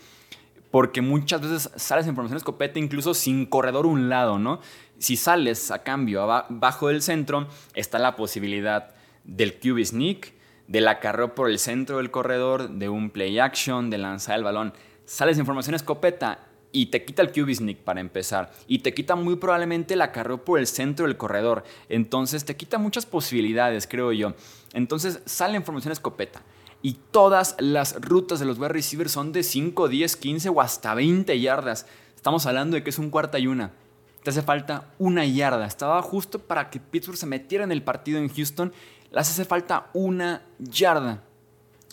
Porque 0.70 1.00
muchas 1.02 1.40
veces 1.40 1.70
sales 1.76 2.06
en 2.06 2.14
formación 2.14 2.36
escopeta 2.36 2.78
incluso 2.78 3.12
sin 3.14 3.46
corredor 3.46 3.86
un 3.86 4.08
lado, 4.08 4.38
¿no? 4.38 4.60
Si 4.98 5.16
sales 5.16 5.70
a 5.70 5.82
cambio 5.82 6.22
abajo 6.22 6.88
del 6.88 7.02
centro, 7.02 7.48
está 7.74 7.98
la 7.98 8.14
posibilidad 8.14 8.94
del 9.24 9.58
QB 9.58 9.84
sneak, 9.84 10.32
del 10.68 10.86
acarreo 10.86 11.34
por 11.34 11.50
el 11.50 11.58
centro 11.58 11.96
del 11.96 12.12
corredor, 12.12 12.70
de 12.70 12.88
un 12.88 13.10
play 13.10 13.38
action, 13.40 13.90
de 13.90 13.98
lanzar 13.98 14.38
el 14.38 14.44
balón. 14.44 14.72
Sales 15.06 15.38
en 15.38 15.46
formación 15.46 15.74
escopeta 15.74 16.49
y 16.72 16.86
te 16.86 17.04
quita 17.04 17.22
el 17.22 17.32
QB 17.32 17.76
para 17.84 18.00
empezar. 18.00 18.52
Y 18.66 18.80
te 18.80 18.94
quita 18.94 19.16
muy 19.16 19.36
probablemente 19.36 19.94
el 19.94 20.02
acarreo 20.02 20.44
por 20.44 20.58
el 20.58 20.66
centro 20.66 21.06
del 21.06 21.16
corredor. 21.16 21.64
Entonces 21.88 22.44
te 22.44 22.56
quita 22.56 22.78
muchas 22.78 23.06
posibilidades, 23.06 23.86
creo 23.86 24.12
yo. 24.12 24.34
Entonces 24.72 25.20
sale 25.26 25.56
en 25.56 25.64
formación 25.64 25.92
escopeta. 25.92 26.42
Y 26.82 26.94
todas 27.10 27.56
las 27.58 28.00
rutas 28.00 28.40
de 28.40 28.46
los 28.46 28.58
wide 28.58 28.70
receivers 28.70 29.12
son 29.12 29.32
de 29.32 29.42
5, 29.42 29.88
10, 29.88 30.16
15 30.16 30.48
o 30.48 30.60
hasta 30.60 30.94
20 30.94 31.38
yardas. 31.38 31.86
Estamos 32.16 32.46
hablando 32.46 32.74
de 32.74 32.82
que 32.82 32.90
es 32.90 32.98
un 32.98 33.10
cuarta 33.10 33.38
y 33.38 33.46
una. 33.46 33.72
Te 34.22 34.30
hace 34.30 34.42
falta 34.42 34.92
una 34.98 35.24
yarda. 35.26 35.66
Estaba 35.66 36.00
justo 36.02 36.38
para 36.38 36.70
que 36.70 36.80
Pittsburgh 36.80 37.18
se 37.18 37.26
metiera 37.26 37.64
en 37.64 37.72
el 37.72 37.82
partido 37.82 38.18
en 38.18 38.28
Houston. 38.28 38.72
Le 39.10 39.20
hace 39.20 39.44
falta 39.44 39.90
una 39.92 40.42
yarda 40.58 41.24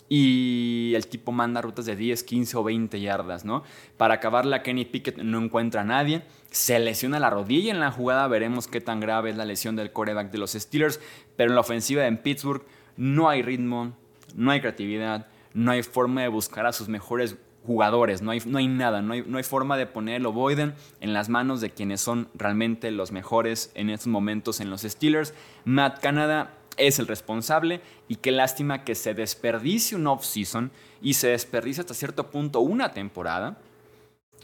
y 0.08 0.92
el 0.94 1.06
tipo 1.06 1.32
manda 1.32 1.60
rutas 1.60 1.86
de 1.86 1.96
10, 1.96 2.22
15 2.22 2.56
o 2.56 2.64
20 2.64 3.00
yardas, 3.00 3.44
¿no? 3.44 3.62
Para 3.96 4.14
acabarla, 4.14 4.62
Kenny 4.62 4.84
Pickett 4.84 5.18
no 5.18 5.38
encuentra 5.38 5.82
a 5.82 5.84
nadie, 5.84 6.22
se 6.50 6.78
lesiona 6.78 7.20
la 7.20 7.30
rodilla 7.30 7.70
en 7.70 7.80
la 7.80 7.90
jugada, 7.90 8.26
veremos 8.26 8.68
qué 8.68 8.80
tan 8.80 9.00
grave 9.00 9.30
es 9.30 9.36
la 9.36 9.44
lesión 9.44 9.76
del 9.76 9.92
coreback 9.92 10.30
de 10.30 10.38
los 10.38 10.52
Steelers, 10.52 11.00
pero 11.36 11.50
en 11.50 11.54
la 11.54 11.60
ofensiva 11.60 12.06
en 12.06 12.18
Pittsburgh 12.18 12.62
no 12.96 13.28
hay 13.28 13.42
ritmo, 13.42 13.96
no 14.34 14.50
hay 14.50 14.60
creatividad, 14.60 15.26
no 15.52 15.72
hay 15.72 15.82
forma 15.82 16.22
de 16.22 16.28
buscar 16.28 16.66
a 16.66 16.72
sus 16.72 16.88
mejores 16.88 17.36
jugadores, 17.66 18.22
no 18.22 18.30
hay, 18.30 18.40
no 18.46 18.56
hay 18.58 18.66
nada, 18.66 19.02
no 19.02 19.12
hay, 19.12 19.22
no 19.26 19.36
hay 19.36 19.44
forma 19.44 19.76
de 19.76 19.86
poner 19.86 20.22
el 20.22 20.26
Boyden 20.28 20.74
en 21.00 21.12
las 21.12 21.28
manos 21.28 21.60
de 21.60 21.70
quienes 21.70 22.00
son 22.00 22.28
realmente 22.34 22.90
los 22.90 23.12
mejores 23.12 23.70
en 23.74 23.90
estos 23.90 24.08
momentos 24.08 24.60
en 24.60 24.70
los 24.70 24.82
Steelers. 24.82 25.34
Matt 25.66 26.00
Canada 26.00 26.57
es 26.78 26.98
el 26.98 27.06
responsable 27.06 27.80
y 28.08 28.16
qué 28.16 28.30
lástima 28.30 28.84
que 28.84 28.94
se 28.94 29.14
desperdicie 29.14 29.96
un 29.96 30.06
off-season 30.06 30.70
y 31.02 31.14
se 31.14 31.28
desperdicie 31.28 31.80
hasta 31.80 31.94
cierto 31.94 32.30
punto 32.30 32.60
una 32.60 32.92
temporada, 32.92 33.58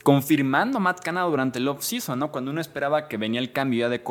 confirmando 0.03 0.79
a 0.79 0.81
Matt 0.81 1.01
Canada 1.03 1.27
durante 1.27 1.59
el 1.59 1.69
off-season, 1.69 2.19
¿no? 2.19 2.31
Cuando 2.31 2.51
uno 2.51 2.61
esperaba 2.61 3.09
que 3.09 3.17
venía 3.17 3.41
el 3.41 3.53
cambio 3.53 3.81
ya 3.81 3.89
de, 3.89 4.03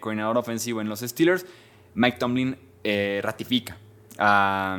coordinador 0.00 0.38
ofensivo 0.38 0.80
en 0.80 0.88
los 0.88 1.00
Steelers, 1.00 1.46
Mike 1.94 2.18
Tomlin 2.18 2.56
eh, 2.84 3.20
ratifica 3.22 3.76
a, 4.18 4.78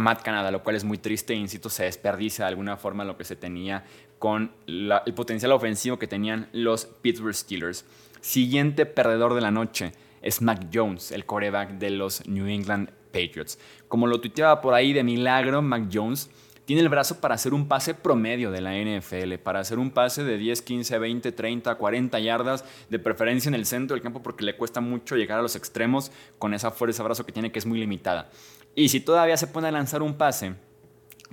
Matt 0.00 0.22
Canada, 0.22 0.50
lo 0.50 0.62
cual 0.62 0.76
es 0.76 0.84
muy 0.84 0.98
triste 0.98 1.32
e 1.32 1.36
insisto, 1.36 1.68
se 1.68 1.84
desperdicia 1.84 2.44
de 2.44 2.50
alguna 2.50 2.76
forma 2.76 3.04
lo 3.04 3.16
que 3.16 3.24
se 3.24 3.36
tenía 3.36 3.84
con 4.18 4.52
el 4.66 5.14
potencial 5.14 5.52
ofensivo 5.52 5.98
que 5.98 6.06
tenían 6.06 6.48
los 6.52 6.86
Pittsburgh 6.86 7.34
Steelers. 7.34 7.84
Siguiente 8.20 8.86
perdedor 8.86 9.34
de 9.34 9.40
la 9.40 9.50
noche 9.50 9.92
es 10.26 10.42
Mac 10.42 10.68
Jones, 10.74 11.12
el 11.12 11.24
coreback 11.24 11.78
de 11.78 11.90
los 11.90 12.26
New 12.26 12.48
England 12.48 12.90
Patriots. 13.12 13.60
Como 13.86 14.08
lo 14.08 14.20
tuiteaba 14.20 14.60
por 14.60 14.74
ahí 14.74 14.92
de 14.92 15.04
milagro, 15.04 15.62
Mac 15.62 15.88
Jones 15.92 16.30
tiene 16.64 16.82
el 16.82 16.88
brazo 16.88 17.20
para 17.20 17.36
hacer 17.36 17.54
un 17.54 17.68
pase 17.68 17.94
promedio 17.94 18.50
de 18.50 18.60
la 18.60 18.72
NFL, 18.74 19.34
para 19.36 19.60
hacer 19.60 19.78
un 19.78 19.92
pase 19.92 20.24
de 20.24 20.36
10, 20.36 20.62
15, 20.62 20.98
20, 20.98 21.30
30, 21.30 21.76
40 21.76 22.18
yardas, 22.18 22.64
de 22.90 22.98
preferencia 22.98 23.48
en 23.48 23.54
el 23.54 23.66
centro 23.66 23.94
del 23.94 24.02
campo 24.02 24.20
porque 24.20 24.44
le 24.44 24.56
cuesta 24.56 24.80
mucho 24.80 25.14
llegar 25.14 25.38
a 25.38 25.42
los 25.42 25.54
extremos 25.54 26.10
con 26.40 26.54
esa 26.54 26.72
fuerza 26.72 27.04
de 27.04 27.06
brazo 27.06 27.24
que 27.24 27.30
tiene 27.30 27.52
que 27.52 27.60
es 27.60 27.66
muy 27.66 27.78
limitada. 27.78 28.28
Y 28.74 28.88
si 28.88 28.98
todavía 28.98 29.36
se 29.36 29.46
pone 29.46 29.68
a 29.68 29.72
lanzar 29.72 30.02
un 30.02 30.14
pase 30.14 30.56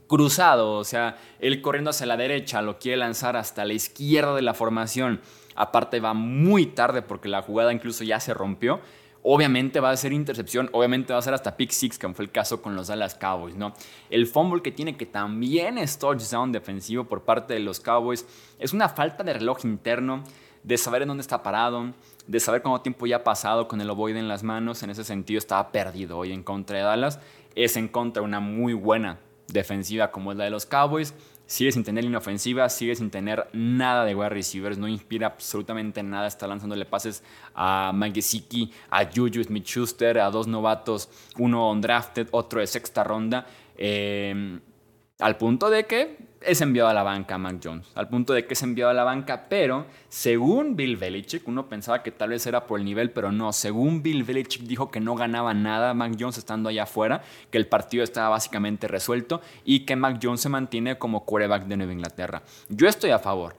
cruzado, 0.08 0.74
o 0.74 0.84
sea, 0.84 1.18
él 1.40 1.64
corriendo 1.64 1.90
hacia 1.90 2.06
la 2.06 2.16
derecha, 2.16 2.62
lo 2.62 2.78
quiere 2.78 2.98
lanzar 2.98 3.38
hasta 3.38 3.66
la 3.66 3.74
izquierda 3.74 4.36
de 4.36 4.44
la 4.44 4.54
formación, 4.54 5.20
Aparte 5.56 6.00
va 6.00 6.14
muy 6.14 6.68
tarde 6.68 7.02
porque 7.02 7.30
la 7.30 7.42
jugada 7.42 7.74
incluso 7.74 8.04
ya 8.04 8.20
se 8.20 8.34
rompió. 8.34 8.82
Obviamente 9.26 9.80
va 9.80 9.90
a 9.90 9.96
ser 9.96 10.12
intercepción, 10.12 10.70
obviamente 10.74 11.14
va 11.14 11.20
a 11.20 11.22
ser 11.22 11.34
hasta 11.34 11.56
pick 11.56 11.72
six, 11.72 11.98
como 11.98 12.14
fue 12.14 12.26
el 12.26 12.32
caso 12.32 12.62
con 12.62 12.76
los 12.76 12.88
Dallas 12.88 13.16
Cowboys, 13.16 13.56
¿no? 13.56 13.74
El 14.10 14.28
fumble 14.28 14.62
que 14.62 14.72
tiene 14.72 14.98
que 14.98 15.06
también 15.06 15.78
es 15.78 15.98
touchdown 15.98 16.52
defensivo 16.52 17.06
por 17.06 17.24
parte 17.24 17.54
de 17.54 17.62
los 17.62 17.80
Cowboys 17.80 18.26
es 18.60 18.74
una 18.74 18.90
falta 18.90 19.24
de 19.24 19.34
reloj 19.34 19.64
interno, 19.64 20.24
de 20.64 20.78
saber 20.78 21.04
en 21.04 21.10
dónde 21.10 21.22
está 21.22 21.42
parado, 21.42 21.94
de 22.28 22.40
saber 22.40 22.62
cuánto 22.62 22.82
tiempo 22.82 23.06
ya 23.06 23.18
ha 23.18 23.24
pasado 23.24 23.68
con 23.68 23.80
el 23.82 23.90
ovoide 23.90 24.20
en 24.20 24.28
las 24.28 24.44
manos. 24.44 24.84
En 24.84 24.90
ese 24.90 25.04
sentido 25.04 25.38
estaba 25.38 25.72
perdido 25.72 26.18
hoy 26.18 26.32
en 26.32 26.44
contra 26.44 26.78
de 26.78 26.84
Dallas. 26.84 27.20
Es 27.56 27.78
en 27.78 27.88
contra 27.88 28.22
de 28.22 28.28
una 28.28 28.40
muy 28.40 28.74
buena 28.74 29.20
defensiva 29.48 30.12
como 30.12 30.32
es 30.32 30.38
la 30.38 30.46
de 30.46 30.50
los 30.50 30.66
Cowboys 30.66 31.14
sigue 31.46 31.72
sin 31.72 31.84
tener 31.84 32.04
línea 32.04 32.20
ofensiva, 32.20 32.70
sigue 32.70 32.96
sin 32.96 33.10
tener 33.10 33.48
nada 33.54 34.06
de 34.06 34.16
wide 34.16 34.30
receivers, 34.30 34.78
no 34.78 34.88
inspira 34.88 35.28
absolutamente 35.28 36.02
nada, 36.04 36.28
está 36.28 36.48
lanzándole 36.48 36.86
pases 36.86 37.24
a 37.54 37.92
Mike 37.94 38.22
a 38.90 39.06
Juju 39.06 39.44
Smith-Schuster, 39.44 40.20
a 40.20 40.30
dos 40.30 40.48
novatos, 40.48 41.10
uno 41.38 41.70
undrafted, 41.72 42.28
otro 42.32 42.60
de 42.60 42.68
sexta 42.68 43.04
ronda, 43.04 43.46
eh, 43.78 44.60
al 45.20 45.38
punto 45.38 45.70
de 45.70 45.86
que 45.86 46.33
es 46.46 46.62
enviado 46.62 46.90
a 46.90 46.94
la 46.94 47.04
banca 47.04 47.38
Mac 47.38 47.60
Jones, 47.64 47.88
al 47.96 48.10
punto 48.10 48.34
de 48.34 48.46
que 48.46 48.54
es 48.54 48.64
enviado 48.64 48.92
a 48.92 48.94
la 48.94 49.04
banca, 49.04 49.46
pero 49.50 49.86
según 50.10 50.76
Bill 50.76 50.98
Belichick, 50.98 51.48
uno 51.48 51.68
pensaba 51.68 52.04
que 52.04 52.12
tal 52.12 52.30
vez 52.30 52.46
era 52.46 52.68
por 52.68 52.80
el 52.80 52.86
nivel, 52.86 53.12
pero 53.12 53.32
no, 53.32 53.52
según 53.54 54.04
Bill 54.04 54.24
Belichick 54.24 54.64
dijo 54.64 54.92
que 54.92 55.00
no 55.00 55.16
ganaba 55.16 55.54
nada 55.54 55.94
Mac 55.94 56.16
Jones 56.20 56.38
estando 56.38 56.70
allá 56.70 56.84
afuera, 56.84 57.22
que 57.50 57.58
el 57.58 57.68
partido 57.68 58.04
estaba 58.04 58.30
básicamente 58.30 58.88
resuelto 58.88 59.42
y 59.66 59.82
que 59.82 59.96
Mac 59.96 60.20
Jones 60.22 60.42
se 60.42 60.50
mantiene 60.50 60.98
como 60.98 61.26
quarterback 61.26 61.66
de 61.66 61.78
Nueva 61.78 61.94
Inglaterra. 61.94 62.44
Yo 62.70 62.88
estoy 62.88 63.12
a 63.12 63.20
favor. 63.20 63.56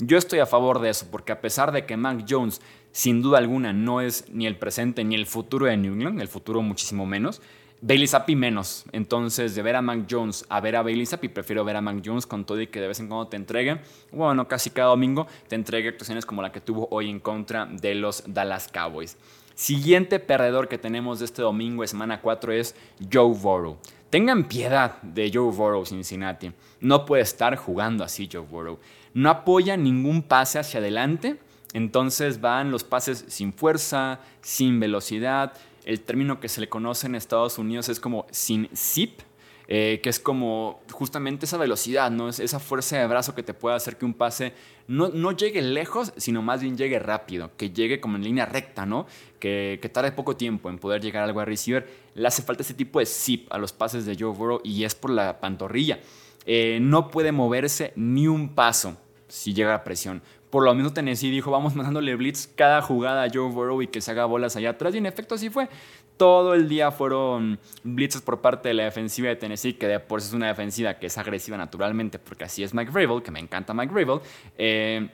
Yo 0.00 0.16
estoy 0.16 0.38
a 0.38 0.46
favor 0.46 0.80
de 0.80 0.90
eso, 0.90 1.06
porque 1.10 1.32
a 1.32 1.40
pesar 1.40 1.72
de 1.72 1.84
que 1.84 1.96
Mac 1.96 2.24
Jones 2.28 2.60
sin 2.92 3.20
duda 3.20 3.38
alguna 3.38 3.72
no 3.72 4.00
es 4.00 4.26
ni 4.32 4.46
el 4.46 4.56
presente 4.56 5.04
ni 5.04 5.14
el 5.14 5.26
futuro 5.26 5.66
de 5.66 5.76
New 5.76 5.92
England, 5.94 6.20
el 6.20 6.28
futuro 6.28 6.62
muchísimo 6.62 7.04
menos, 7.04 7.42
Bailey 7.80 8.08
Zappi 8.08 8.34
menos. 8.34 8.84
Entonces, 8.92 9.54
de 9.54 9.62
ver 9.62 9.76
a 9.76 9.82
Mac 9.82 10.06
Jones 10.10 10.44
a 10.48 10.60
ver 10.60 10.76
a 10.76 10.82
Bailey 10.82 11.06
Zappi, 11.06 11.28
prefiero 11.28 11.64
ver 11.64 11.76
a 11.76 11.80
Mac 11.80 12.02
Jones 12.04 12.26
con 12.26 12.44
todo 12.44 12.60
y 12.60 12.66
que 12.66 12.80
de 12.80 12.88
vez 12.88 12.98
en 13.00 13.08
cuando 13.08 13.28
te 13.28 13.36
entregue, 13.36 13.80
bueno, 14.10 14.48
casi 14.48 14.70
cada 14.70 14.88
domingo 14.88 15.26
te 15.46 15.54
entregue 15.54 15.90
actuaciones 15.90 16.26
como 16.26 16.42
la 16.42 16.50
que 16.50 16.60
tuvo 16.60 16.88
hoy 16.90 17.08
en 17.08 17.20
contra 17.20 17.66
de 17.66 17.94
los 17.94 18.24
Dallas 18.26 18.68
Cowboys. 18.68 19.16
Siguiente 19.54 20.20
perdedor 20.20 20.68
que 20.68 20.78
tenemos 20.78 21.18
de 21.18 21.24
este 21.24 21.42
domingo 21.42 21.86
semana 21.86 22.20
4 22.20 22.52
es 22.52 22.74
Joe 23.12 23.34
Burrow. 23.34 23.76
Tengan 24.10 24.44
piedad 24.44 25.02
de 25.02 25.30
Joe 25.32 25.52
Burrow 25.52 25.84
Cincinnati. 25.84 26.52
No 26.80 27.04
puede 27.04 27.22
estar 27.22 27.56
jugando 27.56 28.04
así 28.04 28.28
Joe 28.32 28.42
Burrow. 28.42 28.78
No 29.14 29.30
apoya 29.30 29.76
ningún 29.76 30.22
pase 30.22 30.58
hacia 30.58 30.80
adelante. 30.80 31.38
Entonces 31.74 32.40
van 32.40 32.70
los 32.70 32.84
pases 32.84 33.24
sin 33.28 33.52
fuerza, 33.52 34.20
sin 34.40 34.80
velocidad, 34.80 35.52
el 35.88 36.02
término 36.02 36.38
que 36.38 36.50
se 36.50 36.60
le 36.60 36.68
conoce 36.68 37.06
en 37.06 37.14
Estados 37.14 37.56
Unidos 37.56 37.88
es 37.88 37.98
como 37.98 38.26
sin 38.30 38.68
zip, 38.76 39.20
eh, 39.68 40.00
que 40.02 40.10
es 40.10 40.20
como 40.20 40.82
justamente 40.92 41.46
esa 41.46 41.56
velocidad, 41.56 42.10
¿no? 42.10 42.28
Es 42.28 42.40
esa 42.40 42.60
fuerza 42.60 42.98
de 42.98 43.06
brazo 43.06 43.34
que 43.34 43.42
te 43.42 43.54
puede 43.54 43.74
hacer 43.74 43.96
que 43.96 44.04
un 44.04 44.12
pase 44.12 44.52
no, 44.86 45.08
no, 45.08 45.32
llegue 45.32 45.62
lejos, 45.62 46.12
sino 46.18 46.42
más 46.42 46.60
bien 46.60 46.76
llegue 46.76 46.98
rápido, 46.98 47.52
que 47.56 47.70
llegue 47.70 48.00
como 48.00 48.16
en 48.16 48.24
línea 48.24 48.44
recta, 48.44 48.84
¿no? 48.84 49.06
Que, 49.38 49.78
que 49.80 49.88
tarde 49.88 50.12
poco 50.12 50.36
tiempo 50.36 50.68
en 50.68 50.78
poder 50.78 51.00
llegar 51.00 51.24
al 51.24 51.34
wide 51.34 51.46
receiver. 51.46 51.88
Le 52.14 52.28
hace 52.28 52.42
falta 52.42 52.62
ese 52.62 52.74
tipo 52.74 52.98
de 52.98 53.06
zip 53.06 53.50
a 53.50 53.56
los 53.56 53.72
pases 53.72 54.04
de 54.04 54.14
Joe 54.14 54.34
Burrow 54.34 54.60
y 54.62 54.84
es 54.84 54.94
por 54.94 55.08
la 55.08 55.40
pantorrilla. 55.40 56.00
Eh, 56.44 56.80
no 56.82 57.10
puede 57.10 57.32
moverse 57.32 57.94
ni 57.96 58.28
un 58.28 58.54
paso 58.54 58.98
si 59.28 59.54
llega 59.54 59.74
a 59.74 59.84
presión. 59.84 60.22
Por 60.50 60.64
lo 60.64 60.74
mismo 60.74 60.92
Tennessee 60.92 61.30
dijo, 61.30 61.50
vamos 61.50 61.74
mandándole 61.76 62.14
blitz 62.16 62.48
cada 62.54 62.82
jugada 62.82 63.24
a 63.24 63.28
Joe 63.32 63.50
Burrow 63.50 63.82
y 63.82 63.88
que 63.88 64.00
se 64.00 64.10
haga 64.10 64.24
bolas 64.24 64.56
allá 64.56 64.70
atrás. 64.70 64.94
Y 64.94 64.98
en 64.98 65.06
efecto 65.06 65.34
así 65.34 65.50
fue. 65.50 65.68
Todo 66.16 66.54
el 66.54 66.68
día 66.68 66.90
fueron 66.90 67.60
blitzes 67.84 68.22
por 68.22 68.40
parte 68.40 68.68
de 68.68 68.74
la 68.74 68.84
defensiva 68.84 69.28
de 69.28 69.36
Tennessee, 69.36 69.74
que 69.74 69.86
de 69.86 70.00
por 70.00 70.20
sí 70.20 70.28
es 70.28 70.34
una 70.34 70.48
defensiva 70.48 70.94
que 70.94 71.06
es 71.06 71.16
agresiva 71.16 71.56
naturalmente, 71.56 72.18
porque 72.18 72.42
así 72.42 72.64
es 72.64 72.74
Mike 72.74 72.90
Vrabel, 72.90 73.22
que 73.22 73.30
me 73.30 73.38
encanta 73.38 73.72
Mike 73.72 73.94
Vrabel. 73.94 74.20
Eh, 74.56 75.08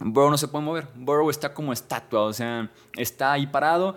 Burrow 0.00 0.30
no 0.30 0.38
se 0.38 0.48
puede 0.48 0.64
mover. 0.64 0.86
Burrow 0.94 1.28
está 1.30 1.52
como 1.52 1.72
estatua, 1.72 2.22
o 2.22 2.32
sea, 2.32 2.70
está 2.96 3.32
ahí 3.32 3.46
parado. 3.46 3.96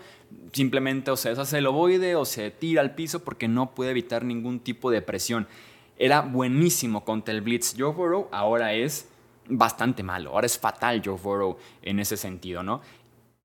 Simplemente 0.52 1.12
o 1.12 1.18
se 1.18 1.30
deshace 1.30 1.58
el 1.60 1.68
ovoide 1.68 2.16
o 2.16 2.26
se 2.26 2.50
tira 2.50 2.82
al 2.82 2.96
piso 2.96 3.24
porque 3.24 3.48
no 3.48 3.76
puede 3.76 3.92
evitar 3.92 4.24
ningún 4.24 4.60
tipo 4.60 4.90
de 4.90 5.02
presión. 5.02 5.48
Era 5.98 6.22
buenísimo 6.22 7.06
contra 7.06 7.34
el 7.34 7.42
blitz. 7.42 7.76
Joe 7.78 7.94
Burrow 7.94 8.28
ahora 8.32 8.74
es 8.74 9.11
bastante 9.48 10.04
malo. 10.04 10.32
Ahora 10.32 10.46
es 10.46 10.58
fatal 10.58 11.02
Joe 11.04 11.18
Burrow 11.18 11.58
en 11.82 12.00
ese 12.00 12.18
sentido, 12.18 12.64
¿no? 12.64 12.82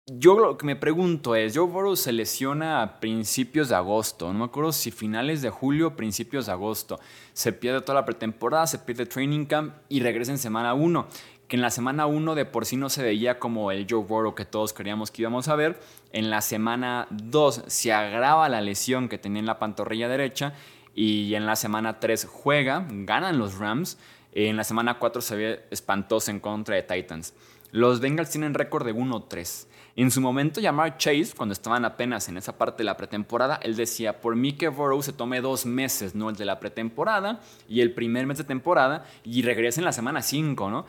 Yo 0.09 0.39
lo 0.39 0.57
que 0.57 0.67
me 0.67 0.77
pregunto 0.77 1.35
es, 1.35 1.57
Joe 1.57 1.67
Burrow 1.67 1.97
se 1.97 2.13
lesiona 2.13 2.81
a 2.81 3.01
principios 3.01 3.71
de 3.71 3.75
agosto, 3.75 4.33
no 4.33 4.39
me 4.39 4.45
acuerdo 4.45 4.71
si 4.71 4.93
finales 4.93 5.43
de 5.43 5.51
julio 5.51 5.97
principios 5.97 6.47
de 6.47 6.53
agosto. 6.53 7.01
Se 7.33 7.53
pierde 7.53 7.81
toda 7.81 7.95
la 7.95 8.05
pretemporada, 8.05 8.69
se 8.69 8.79
pierde 8.79 9.07
training 9.07 9.47
camp 9.47 9.75
y 9.89 9.99
regresa 9.99 10.31
en 10.31 10.39
semana 10.39 10.75
1. 10.75 11.09
Que 11.49 11.57
en 11.57 11.63
la 11.63 11.71
semana 11.71 12.07
1 12.07 12.37
de 12.37 12.45
por 12.45 12.67
sí 12.67 12.77
no 12.77 12.89
se 12.89 13.03
veía 13.03 13.41
como 13.41 13.73
el 13.73 13.87
Joe 13.91 14.05
Burrow 14.05 14.37
que 14.37 14.45
todos 14.45 14.73
creíamos 14.73 15.11
que 15.11 15.23
íbamos 15.23 15.49
a 15.49 15.57
ver. 15.57 15.81
En 16.13 16.31
la 16.31 16.41
semana 16.41 17.09
2 17.11 17.65
se 17.67 17.93
agrava 17.93 18.49
la 18.49 18.61
lesión 18.61 19.09
que 19.09 19.19
tenía 19.19 19.41
en 19.41 19.47
la 19.47 19.59
pantorrilla 19.59 20.09
derecha 20.09 20.55
y 20.95 21.35
en 21.35 21.47
la 21.47 21.57
semana 21.57 21.99
3 21.99 22.29
juega, 22.31 22.87
ganan 22.89 23.39
los 23.39 23.59
Rams 23.59 23.99
en 24.45 24.57
la 24.57 24.65
semana 24.65 24.99
4 24.99 25.23
se 25.23 25.37
ve 25.37 25.67
espantoso 25.71 26.31
en 26.31 26.41
contra 26.41 26.77
de 26.77 26.83
Titans. 26.83 27.33
Los 27.73 28.01
Bengals 28.01 28.31
tienen 28.31 28.53
récord 28.55 28.85
de 28.85 28.95
1-3. 28.95 29.67
En 29.97 30.11
su 30.11 30.21
momento, 30.21 30.61
llamar 30.61 30.99
Chase, 30.99 31.33
cuando 31.35 31.55
estaban 31.55 31.87
apenas 31.87 32.29
en 32.29 32.37
esa 32.37 32.59
parte 32.59 32.79
de 32.79 32.85
la 32.85 32.99
pretemporada, 32.99 33.59
él 33.63 33.77
decía, 33.77 34.21
por 34.21 34.37
mí 34.37 34.53
que 34.53 34.69
Burrow 34.69 35.03
se 35.03 35.15
tome 35.15 35.41
dos 35.41 35.65
meses, 35.65 36.15
¿no? 36.15 36.29
El 36.29 36.37
de 36.37 36.45
la 36.45 36.61
pretemporada 36.61 37.41
y 37.67 37.81
el 37.81 37.95
primer 37.95 38.27
mes 38.27 38.37
de 38.37 38.45
temporada 38.45 39.07
y 39.25 39.41
regrese 39.41 39.81
en 39.81 39.87
la 39.87 39.93
semana 39.93 40.21
5, 40.21 40.71
¿no? 40.71 40.85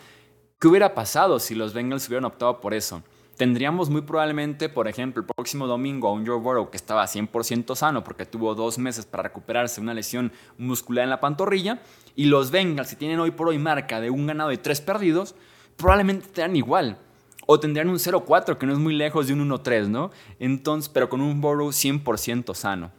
¿Qué 0.59 0.67
hubiera 0.67 0.93
pasado 0.93 1.39
si 1.39 1.55
los 1.55 1.73
Bengals 1.73 2.05
hubieran 2.09 2.25
optado 2.25 2.59
por 2.59 2.73
eso? 2.73 3.01
Tendríamos 3.37 3.91
muy 3.91 4.01
probablemente, 4.01 4.67
por 4.67 4.87
ejemplo, 4.87 5.21
el 5.21 5.27
próximo 5.27 5.67
domingo 5.67 6.07
a 6.07 6.13
un 6.13 6.25
Joe 6.25 6.39
Burrow 6.39 6.71
que 6.71 6.77
estaba 6.77 7.05
100% 7.05 7.75
sano 7.75 8.03
porque 8.03 8.25
tuvo 8.25 8.55
dos 8.55 8.79
meses 8.79 9.05
para 9.05 9.21
recuperarse 9.23 9.79
una 9.79 9.93
lesión 9.93 10.31
muscular 10.57 11.03
en 11.03 11.11
la 11.11 11.19
pantorrilla. 11.19 11.79
Y 12.15 12.25
los 12.25 12.49
Bengals, 12.49 12.89
si 12.89 12.95
tienen 12.95 13.19
hoy 13.19 13.29
por 13.29 13.49
hoy 13.49 13.59
marca 13.59 14.01
de 14.01 14.09
un 14.09 14.25
ganado 14.25 14.51
y 14.51 14.57
tres 14.57 14.81
perdidos, 14.81 15.35
probablemente 15.75 16.25
tendrán 16.25 16.55
igual. 16.55 16.97
O 17.45 17.59
tendrían 17.59 17.89
un 17.89 17.97
0-4, 17.97 18.57
que 18.57 18.65
no 18.65 18.73
es 18.73 18.79
muy 18.79 18.95
lejos 18.95 19.27
de 19.27 19.33
un 19.33 19.47
1-3, 19.47 19.87
¿no? 19.87 20.09
Entonces, 20.39 20.89
pero 20.89 21.07
con 21.07 21.21
un 21.21 21.39
Burrow 21.39 21.69
100% 21.69 22.55
sano. 22.55 22.91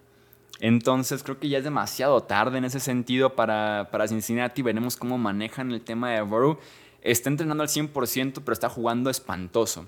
Entonces 0.60 1.24
creo 1.24 1.40
que 1.40 1.48
ya 1.48 1.58
es 1.58 1.64
demasiado 1.64 2.22
tarde 2.22 2.58
en 2.58 2.64
ese 2.64 2.78
sentido 2.78 3.34
para, 3.34 3.88
para 3.90 4.06
Cincinnati. 4.06 4.62
Veremos 4.62 4.96
cómo 4.96 5.18
manejan 5.18 5.72
el 5.72 5.80
tema 5.80 6.12
de 6.12 6.22
Burrow. 6.22 6.58
Está 7.02 7.28
entrenando 7.28 7.64
al 7.64 7.68
100%, 7.68 8.34
pero 8.44 8.52
está 8.52 8.68
jugando 8.68 9.10
espantoso. 9.10 9.86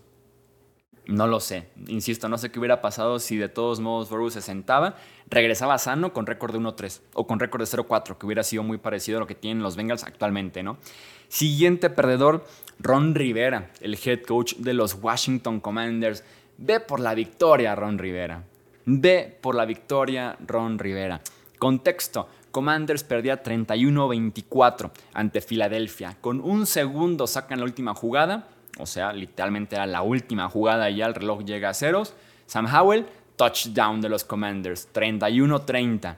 No 1.11 1.27
lo 1.27 1.41
sé. 1.41 1.67
Insisto, 1.89 2.29
no 2.29 2.39
sé 2.39 2.53
qué 2.53 2.61
hubiera 2.61 2.81
pasado 2.81 3.19
si 3.19 3.37
de 3.37 3.49
todos 3.49 3.81
modos 3.81 4.09
Burrow 4.09 4.31
se 4.31 4.41
sentaba, 4.41 4.95
regresaba 5.29 5.77
sano 5.79 6.13
con 6.13 6.25
récord 6.25 6.53
de 6.53 6.61
1-3 6.61 7.01
o 7.15 7.27
con 7.27 7.41
récord 7.41 7.61
de 7.61 7.67
0-4, 7.67 8.17
que 8.17 8.27
hubiera 8.27 8.45
sido 8.45 8.63
muy 8.63 8.79
parecido 8.79 9.19
a 9.19 9.21
lo 9.21 9.27
que 9.27 9.35
tienen 9.35 9.61
los 9.61 9.75
Bengals 9.75 10.05
actualmente, 10.05 10.63
¿no? 10.63 10.79
Siguiente 11.27 11.91
perdedor, 11.91 12.47
Ron 12.79 13.17
Rivera, 13.17 13.73
el 13.81 13.99
head 14.05 14.23
coach 14.23 14.55
de 14.59 14.73
los 14.73 14.95
Washington 14.95 15.59
Commanders. 15.59 16.23
Ve 16.59 16.79
por 16.79 17.01
la 17.01 17.15
victoria, 17.15 17.75
Ron 17.75 17.99
Rivera. 17.99 18.45
Ve 18.85 19.37
por 19.41 19.57
la 19.57 19.65
victoria, 19.65 20.37
Ron 20.47 20.79
Rivera. 20.79 21.21
Contexto. 21.59 22.29
Commanders 22.53 23.03
perdía 23.03 23.43
31-24 23.43 24.91
ante 25.13 25.41
Filadelfia. 25.41 26.17
Con 26.21 26.41
un 26.41 26.67
segundo 26.67 27.27
sacan 27.27 27.59
la 27.59 27.65
última 27.65 27.95
jugada 27.95 28.49
o 28.81 28.87
sea, 28.87 29.13
literalmente 29.13 29.77
era 29.77 29.87
la 29.87 30.03
última 30.03 30.49
jugada 30.49 30.91
y 30.91 30.97
ya 30.97 31.07
el 31.07 31.15
reloj 31.15 31.45
llega 31.45 31.69
a 31.69 31.75
ceros. 31.75 32.15
Sam 32.47 32.67
Howell, 32.67 33.07
touchdown 33.37 34.01
de 34.01 34.09
los 34.09 34.25
Commanders, 34.25 34.89
31-30. 34.93 36.17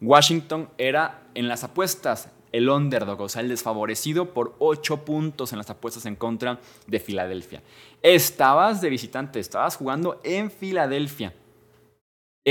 Washington 0.00 0.68
era 0.78 1.22
en 1.34 1.48
las 1.48 1.64
apuestas 1.64 2.30
el 2.52 2.68
underdog, 2.68 3.20
o 3.20 3.28
sea, 3.28 3.42
el 3.42 3.48
desfavorecido 3.48 4.32
por 4.32 4.54
8 4.58 5.04
puntos 5.04 5.52
en 5.52 5.58
las 5.58 5.70
apuestas 5.70 6.06
en 6.06 6.16
contra 6.16 6.58
de 6.86 6.98
Filadelfia. 6.98 7.62
Estabas 8.02 8.80
de 8.80 8.90
visitante, 8.90 9.40
estabas 9.40 9.76
jugando 9.76 10.20
en 10.24 10.50
Filadelfia 10.50 11.34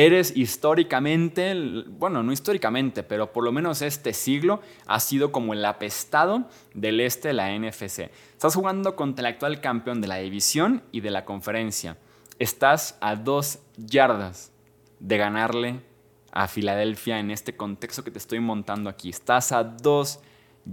eres 0.06 0.38
históricamente, 0.38 1.56
bueno, 1.88 2.22
no 2.22 2.32
históricamente, 2.32 3.02
pero 3.02 3.34
por 3.34 3.44
lo 3.44 3.52
menos 3.52 3.82
este 3.82 4.14
siglo 4.14 4.62
ha 4.86 5.00
sido 5.00 5.32
como 5.32 5.54
el 5.54 5.66
apestado 5.66 6.48
del 6.76 7.00
este 7.00 7.30
de 7.30 7.34
la 7.34 7.58
NFC. 7.58 8.12
Estás 8.34 8.54
jugando 8.54 8.96
contra 8.96 9.28
el 9.28 9.34
actual 9.34 9.60
campeón 9.60 10.00
de 10.00 10.08
la 10.08 10.18
división 10.18 10.84
y 10.92 11.02
de 11.02 11.10
la 11.10 11.26
conferencia. 11.26 11.98
Estás 12.38 12.96
a 13.02 13.16
dos 13.16 13.58
yardas 13.76 14.52
de 15.00 15.18
ganarle 15.18 15.82
a 16.32 16.48
Filadelfia 16.48 17.18
en 17.18 17.32
este 17.32 17.56
contexto 17.58 18.04
que 18.04 18.12
te 18.12 18.20
estoy 18.20 18.40
montando 18.40 18.92
aquí. 18.92 19.10
Estás 19.10 19.52
a 19.52 19.64
dos 19.64 20.20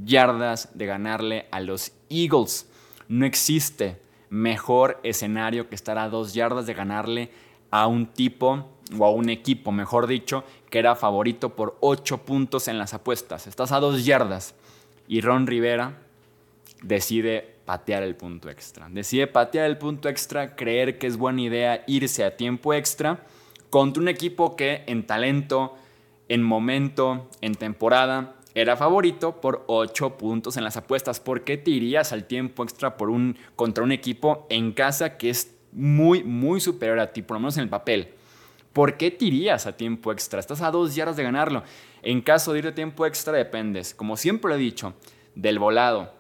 yardas 0.04 0.68
de 0.76 0.84
ganarle 0.84 1.48
a 1.50 1.60
los 1.60 1.92
Eagles. 2.10 2.70
No 3.08 3.24
existe 3.24 4.02
mejor 4.28 5.00
escenario 5.02 5.70
que 5.70 5.76
estar 5.76 5.96
a 5.96 6.10
dos 6.10 6.34
yardas 6.34 6.66
de 6.66 6.74
ganarle 6.74 7.30
a 7.70 7.86
un 7.86 8.06
tipo 8.06 8.73
o 8.98 9.04
a 9.04 9.10
un 9.10 9.30
equipo, 9.30 9.72
mejor 9.72 10.06
dicho, 10.06 10.44
que 10.70 10.78
era 10.78 10.96
favorito 10.96 11.50
por 11.50 11.76
8 11.80 12.18
puntos 12.18 12.68
en 12.68 12.78
las 12.78 12.94
apuestas. 12.94 13.46
Estás 13.46 13.72
a 13.72 13.80
2 13.80 14.04
yardas 14.04 14.54
y 15.08 15.20
Ron 15.20 15.46
Rivera 15.46 15.98
decide 16.82 17.54
patear 17.64 18.02
el 18.02 18.14
punto 18.14 18.50
extra. 18.50 18.88
Decide 18.90 19.26
patear 19.26 19.66
el 19.66 19.78
punto 19.78 20.08
extra, 20.08 20.54
creer 20.54 20.98
que 20.98 21.06
es 21.06 21.16
buena 21.16 21.42
idea 21.42 21.84
irse 21.86 22.24
a 22.24 22.36
tiempo 22.36 22.74
extra 22.74 23.24
contra 23.70 24.02
un 24.02 24.08
equipo 24.08 24.54
que 24.54 24.84
en 24.86 25.06
talento, 25.06 25.74
en 26.28 26.42
momento, 26.42 27.28
en 27.40 27.54
temporada, 27.54 28.36
era 28.54 28.76
favorito 28.76 29.40
por 29.40 29.64
8 29.66 30.16
puntos 30.16 30.56
en 30.56 30.64
las 30.64 30.76
apuestas. 30.76 31.18
¿Por 31.18 31.42
qué 31.42 31.56
te 31.56 31.72
irías 31.72 32.12
al 32.12 32.24
tiempo 32.24 32.62
extra 32.62 32.96
por 32.96 33.10
un, 33.10 33.36
contra 33.56 33.82
un 33.82 33.90
equipo 33.90 34.46
en 34.48 34.72
casa 34.72 35.16
que 35.16 35.30
es 35.30 35.56
muy, 35.72 36.22
muy 36.22 36.60
superior 36.60 37.00
a 37.00 37.12
ti, 37.12 37.22
por 37.22 37.36
lo 37.36 37.40
menos 37.40 37.56
en 37.56 37.64
el 37.64 37.68
papel? 37.68 38.13
¿Por 38.74 38.96
qué 38.96 39.12
te 39.12 39.26
irías 39.26 39.68
a 39.68 39.76
tiempo 39.76 40.10
extra? 40.10 40.40
Estás 40.40 40.60
a 40.60 40.72
dos 40.72 40.96
yardas 40.96 41.16
de 41.16 41.22
ganarlo. 41.22 41.62
En 42.02 42.20
caso 42.20 42.52
de 42.52 42.58
ir 42.58 42.66
a 42.66 42.74
tiempo 42.74 43.06
extra, 43.06 43.32
dependes, 43.32 43.94
como 43.94 44.16
siempre 44.16 44.52
he 44.52 44.58
dicho, 44.58 44.94
del 45.36 45.60
volado. 45.60 46.12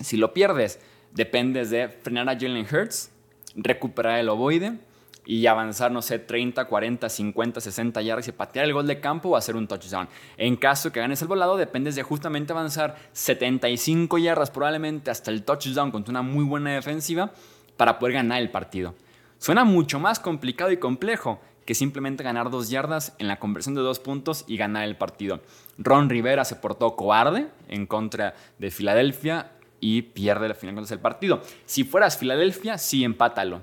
Si 0.00 0.16
lo 0.16 0.34
pierdes, 0.34 0.80
dependes 1.12 1.70
de 1.70 1.88
frenar 1.88 2.28
a 2.28 2.32
Jalen 2.32 2.66
Hurts, 2.66 3.12
recuperar 3.54 4.18
el 4.18 4.28
ovoide 4.28 4.76
y 5.24 5.46
avanzar, 5.46 5.92
no 5.92 6.02
sé, 6.02 6.18
30, 6.18 6.64
40, 6.64 7.08
50, 7.08 7.60
60 7.60 8.02
yardas 8.02 8.26
y 8.26 8.32
patear 8.32 8.64
el 8.64 8.72
gol 8.72 8.88
de 8.88 8.98
campo 8.98 9.28
o 9.28 9.36
hacer 9.36 9.54
un 9.54 9.68
touchdown. 9.68 10.08
En 10.36 10.56
caso 10.56 10.90
que 10.90 10.98
ganes 10.98 11.22
el 11.22 11.28
volado, 11.28 11.56
dependes 11.56 11.94
de 11.94 12.02
justamente 12.02 12.52
avanzar 12.52 12.96
75 13.12 14.18
yardas, 14.18 14.50
probablemente 14.50 15.12
hasta 15.12 15.30
el 15.30 15.44
touchdown 15.44 15.92
con 15.92 16.04
una 16.08 16.22
muy 16.22 16.44
buena 16.44 16.72
defensiva 16.72 17.32
para 17.76 18.00
poder 18.00 18.14
ganar 18.14 18.42
el 18.42 18.50
partido. 18.50 18.96
Suena 19.38 19.62
mucho 19.62 20.00
más 20.00 20.18
complicado 20.18 20.72
y 20.72 20.78
complejo 20.78 21.40
que 21.64 21.74
simplemente 21.74 22.22
ganar 22.22 22.50
dos 22.50 22.70
yardas 22.70 23.14
en 23.18 23.28
la 23.28 23.38
conversión 23.38 23.74
de 23.74 23.80
dos 23.80 23.98
puntos 23.98 24.44
y 24.46 24.56
ganar 24.56 24.84
el 24.84 24.96
partido. 24.96 25.40
Ron 25.78 26.10
Rivera 26.10 26.44
se 26.44 26.56
portó 26.56 26.96
cobarde 26.96 27.48
en 27.68 27.86
contra 27.86 28.34
de 28.58 28.70
Filadelfia 28.70 29.52
y 29.80 30.02
pierde 30.02 30.48
la 30.48 30.54
final 30.54 30.74
contra 30.74 30.94
el 30.94 31.00
partido. 31.00 31.42
Si 31.66 31.84
fueras 31.84 32.18
Filadelfia, 32.18 32.78
sí, 32.78 33.04
empátalo. 33.04 33.62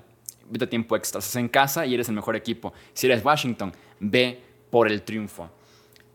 Vete 0.49 0.67
tiempo 0.67 0.95
extra, 0.95 1.19
estás 1.19 1.35
en 1.37 1.47
casa 1.47 1.85
y 1.85 1.93
eres 1.93 2.09
el 2.09 2.15
mejor 2.15 2.35
equipo. 2.35 2.73
Si 2.93 3.07
eres 3.07 3.23
Washington, 3.23 3.71
ve 3.99 4.41
por 4.69 4.87
el 4.87 5.03
triunfo. 5.03 5.49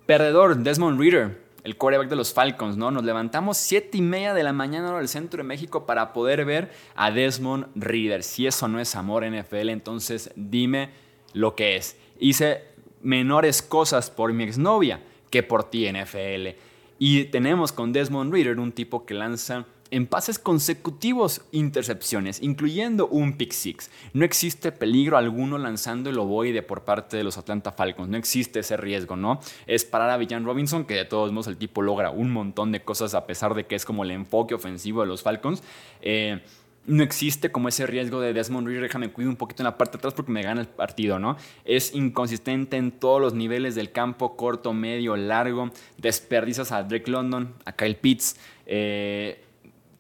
Perdedor, 0.05 0.59
Desmond 0.59 1.01
Reader, 1.01 1.47
el 1.65 1.77
quarterback 1.77 2.09
de 2.09 2.17
los 2.17 2.33
Falcons, 2.33 2.77
¿no? 2.77 2.91
Nos 2.91 3.05
levantamos 3.05 3.57
7 3.57 3.99
y 3.99 4.03
media 4.03 4.35
de 4.35 4.45
la 4.45 4.53
mañana 4.53 4.91
en 4.91 4.97
el 4.97 5.09
centro 5.09 5.39
de 5.39 5.49
México 5.49 5.87
para 5.87 6.13
poder 6.13 6.45
ver 6.45 6.71
a 6.95 7.11
Desmond 7.11 7.67
Reader. 7.75 8.23
Si 8.23 8.47
eso 8.47 8.69
no 8.69 8.79
es 8.79 8.95
amor 8.95 9.25
NFL, 9.25 9.71
entonces 9.71 10.31
dime 10.37 10.91
lo 11.37 11.55
que 11.55 11.77
es. 11.77 11.97
Hice 12.19 12.63
menores 13.03 13.63
cosas 13.63 14.11
por 14.11 14.33
mi 14.33 14.43
exnovia 14.43 15.01
que 15.31 15.43
por 15.43 15.65
ti, 15.65 15.87
NFL. 15.91 16.57
Y 16.99 17.25
tenemos 17.25 17.73
con 17.73 17.93
Desmond 17.93 18.33
Reader 18.33 18.59
un 18.59 18.73
tipo 18.73 19.05
que 19.05 19.13
lanza 19.13 19.67
en 19.91 20.07
pases 20.07 20.39
consecutivos 20.39 21.43
intercepciones, 21.53 22.43
incluyendo 22.43 23.07
un 23.07 23.37
pick 23.37 23.53
six. 23.53 23.91
No 24.15 24.25
existe 24.25 24.73
peligro 24.73 25.19
alguno 25.19 25.59
lanzando 25.59 26.09
el 26.11 26.19
ovoide 26.19 26.63
por 26.63 26.85
parte 26.85 27.19
de 27.19 27.23
los 27.23 27.37
Atlanta 27.37 27.71
Falcons. 27.71 28.09
No 28.09 28.17
existe 28.17 28.61
ese 28.61 28.79
riesgo, 28.79 29.15
¿no? 29.15 29.39
Es 29.67 29.85
parar 29.85 30.11
a 30.11 30.17
Villan 30.17 30.45
Robinson, 30.45 30.87
que 30.87 30.95
de 30.95 31.05
todos 31.05 31.33
modos 31.33 31.49
el 31.49 31.59
tipo 31.59 31.83
logra 31.83 32.11
un 32.11 32.33
montón 32.33 32.73
de 32.73 32.83
cosas 32.83 33.15
a 33.15 33.27
pesar 33.27 33.55
de 33.55 33.67
que 33.67 33.75
es 33.75 33.85
como 33.85 34.05
el 34.05 34.11
enfoque 34.11 34.55
ofensivo 34.55 35.03
de 35.03 35.07
los 35.07 35.23
Falcons. 35.23 35.63
Eh, 36.01 36.41
no 36.87 37.03
existe 37.03 37.51
como 37.51 37.69
ese 37.69 37.87
riesgo 37.87 38.21
de 38.21 38.33
Desmond 38.33 38.67
Reader, 38.67 38.85
déjame 38.85 39.11
cuido 39.11 39.31
un 39.31 39.37
poquito 39.37 39.63
en 39.63 39.65
la 39.65 39.77
parte 39.77 39.93
de 39.93 39.99
atrás 39.99 40.15
porque 40.15 40.33
me 40.33 40.43
gana 40.43 40.61
el 40.61 40.69
partido, 40.69 41.19
¿no? 41.19 41.37
Es 41.65 41.95
inconsistente 41.95 42.77
en 42.77 42.93
todos 42.93 43.21
los 43.21 43.35
niveles 43.35 43.75
del 43.75 43.93
campo, 43.93 44.37
corto, 44.37 44.73
medio, 44.73 45.17
largo, 45.17 45.71
desperdicias 45.99 46.73
a 46.73 46.83
Drake 46.83 47.11
London, 47.11 47.55
a 47.65 47.73
Kyle 47.73 47.97
Pitts. 47.97 48.37
Eh, 48.67 49.45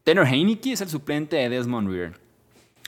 Tanner 0.04 0.26
Heineke 0.26 0.72
es 0.72 0.80
el 0.80 0.88
suplente 0.88 1.36
de 1.36 1.48
Desmond 1.48 1.88
Reader. 1.88 2.26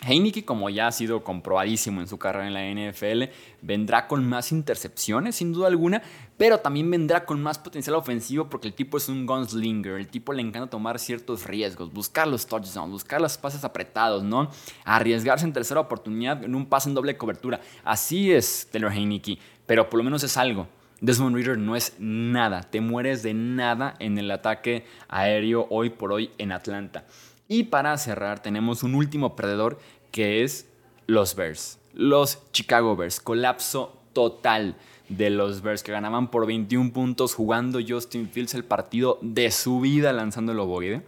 Heineke, 0.06 0.44
como 0.44 0.70
ya 0.70 0.86
ha 0.86 0.92
sido 0.92 1.24
comprobadísimo 1.24 2.00
en 2.00 2.06
su 2.06 2.18
carrera 2.18 2.46
en 2.46 2.54
la 2.54 2.90
NFL, 2.90 3.24
vendrá 3.62 4.06
con 4.06 4.24
más 4.28 4.52
intercepciones, 4.52 5.34
sin 5.36 5.52
duda 5.52 5.66
alguna, 5.66 6.02
pero 6.38 6.58
también 6.58 6.90
vendrá 6.90 7.26
con 7.26 7.42
más 7.42 7.58
potencial 7.58 7.96
ofensivo 7.96 8.48
porque 8.48 8.68
el 8.68 8.74
tipo 8.74 8.96
es 8.96 9.08
un 9.08 9.26
gunslinger, 9.26 9.94
el 9.94 10.08
tipo 10.08 10.32
le 10.32 10.40
encanta 10.40 10.70
tomar 10.70 10.98
ciertos 10.98 11.44
riesgos, 11.44 11.92
buscar 11.92 12.28
los 12.28 12.46
touchdowns, 12.46 12.92
buscar 12.92 13.20
los 13.20 13.36
pases 13.36 13.64
apretados, 13.64 14.22
¿no? 14.22 14.48
Arriesgarse 14.84 15.44
en 15.44 15.52
tercera 15.52 15.80
oportunidad 15.80 16.42
en 16.44 16.54
un 16.54 16.66
pase 16.66 16.88
en 16.88 16.94
doble 16.94 17.18
cobertura. 17.18 17.60
Así 17.84 18.32
es 18.32 18.68
Taylor 18.70 18.92
Heineke, 18.92 19.38
pero 19.66 19.90
por 19.90 19.98
lo 19.98 20.04
menos 20.04 20.22
es 20.22 20.36
algo. 20.36 20.68
Desmond 21.00 21.34
Reader 21.34 21.58
no 21.58 21.76
es 21.76 21.94
nada, 21.98 22.62
te 22.62 22.80
mueres 22.80 23.22
de 23.22 23.34
nada 23.34 23.94
en 23.98 24.16
el 24.18 24.30
ataque 24.30 24.84
aéreo 25.08 25.66
hoy 25.70 25.90
por 25.90 26.12
hoy 26.12 26.30
en 26.38 26.52
Atlanta. 26.52 27.04
Y 27.48 27.64
para 27.64 27.96
cerrar, 27.98 28.40
tenemos 28.42 28.82
un 28.82 28.94
último 28.94 29.34
perdedor 29.34 29.78
que 30.12 30.42
es 30.42 30.68
los 31.06 31.34
Bears. 31.34 31.78
Los 31.94 32.50
Chicago 32.52 32.94
Bears. 32.94 33.20
Colapso 33.20 33.98
total 34.12 34.76
de 35.08 35.30
los 35.30 35.62
Bears 35.62 35.82
que 35.82 35.92
ganaban 35.92 36.30
por 36.30 36.46
21 36.46 36.92
puntos 36.92 37.34
jugando 37.34 37.80
Justin 37.86 38.28
Fields 38.28 38.54
el 38.54 38.64
partido 38.64 39.18
de 39.22 39.50
su 39.50 39.80
vida 39.80 40.12
lanzando 40.12 40.52
el 40.52 40.60
ovoide. 40.60 41.02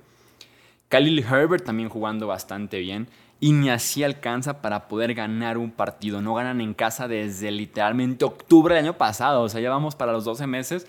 Khalil 0.89 1.21
Herbert 1.21 1.65
también 1.65 1.89
jugando 1.89 2.27
bastante 2.27 2.79
bien 2.79 3.09
y 3.41 3.53
ni 3.53 3.71
así 3.71 4.05
alcanza 4.05 4.61
para 4.61 4.89
poder 4.89 5.15
ganar 5.15 5.57
un 5.57 5.71
partido. 5.71 6.21
No 6.21 6.35
ganan 6.35 6.61
en 6.61 6.75
casa 6.75 7.09
desde 7.09 7.51
literalmente 7.51 8.25
octubre 8.25 8.75
del 8.75 8.85
año 8.85 8.99
pasado. 8.99 9.43
O 9.43 9.49
sea, 9.49 9.61
ya 9.61 9.71
vamos 9.71 9.97
para 9.97 10.13
los 10.13 10.25
12 10.25 10.47
meses 10.47 10.87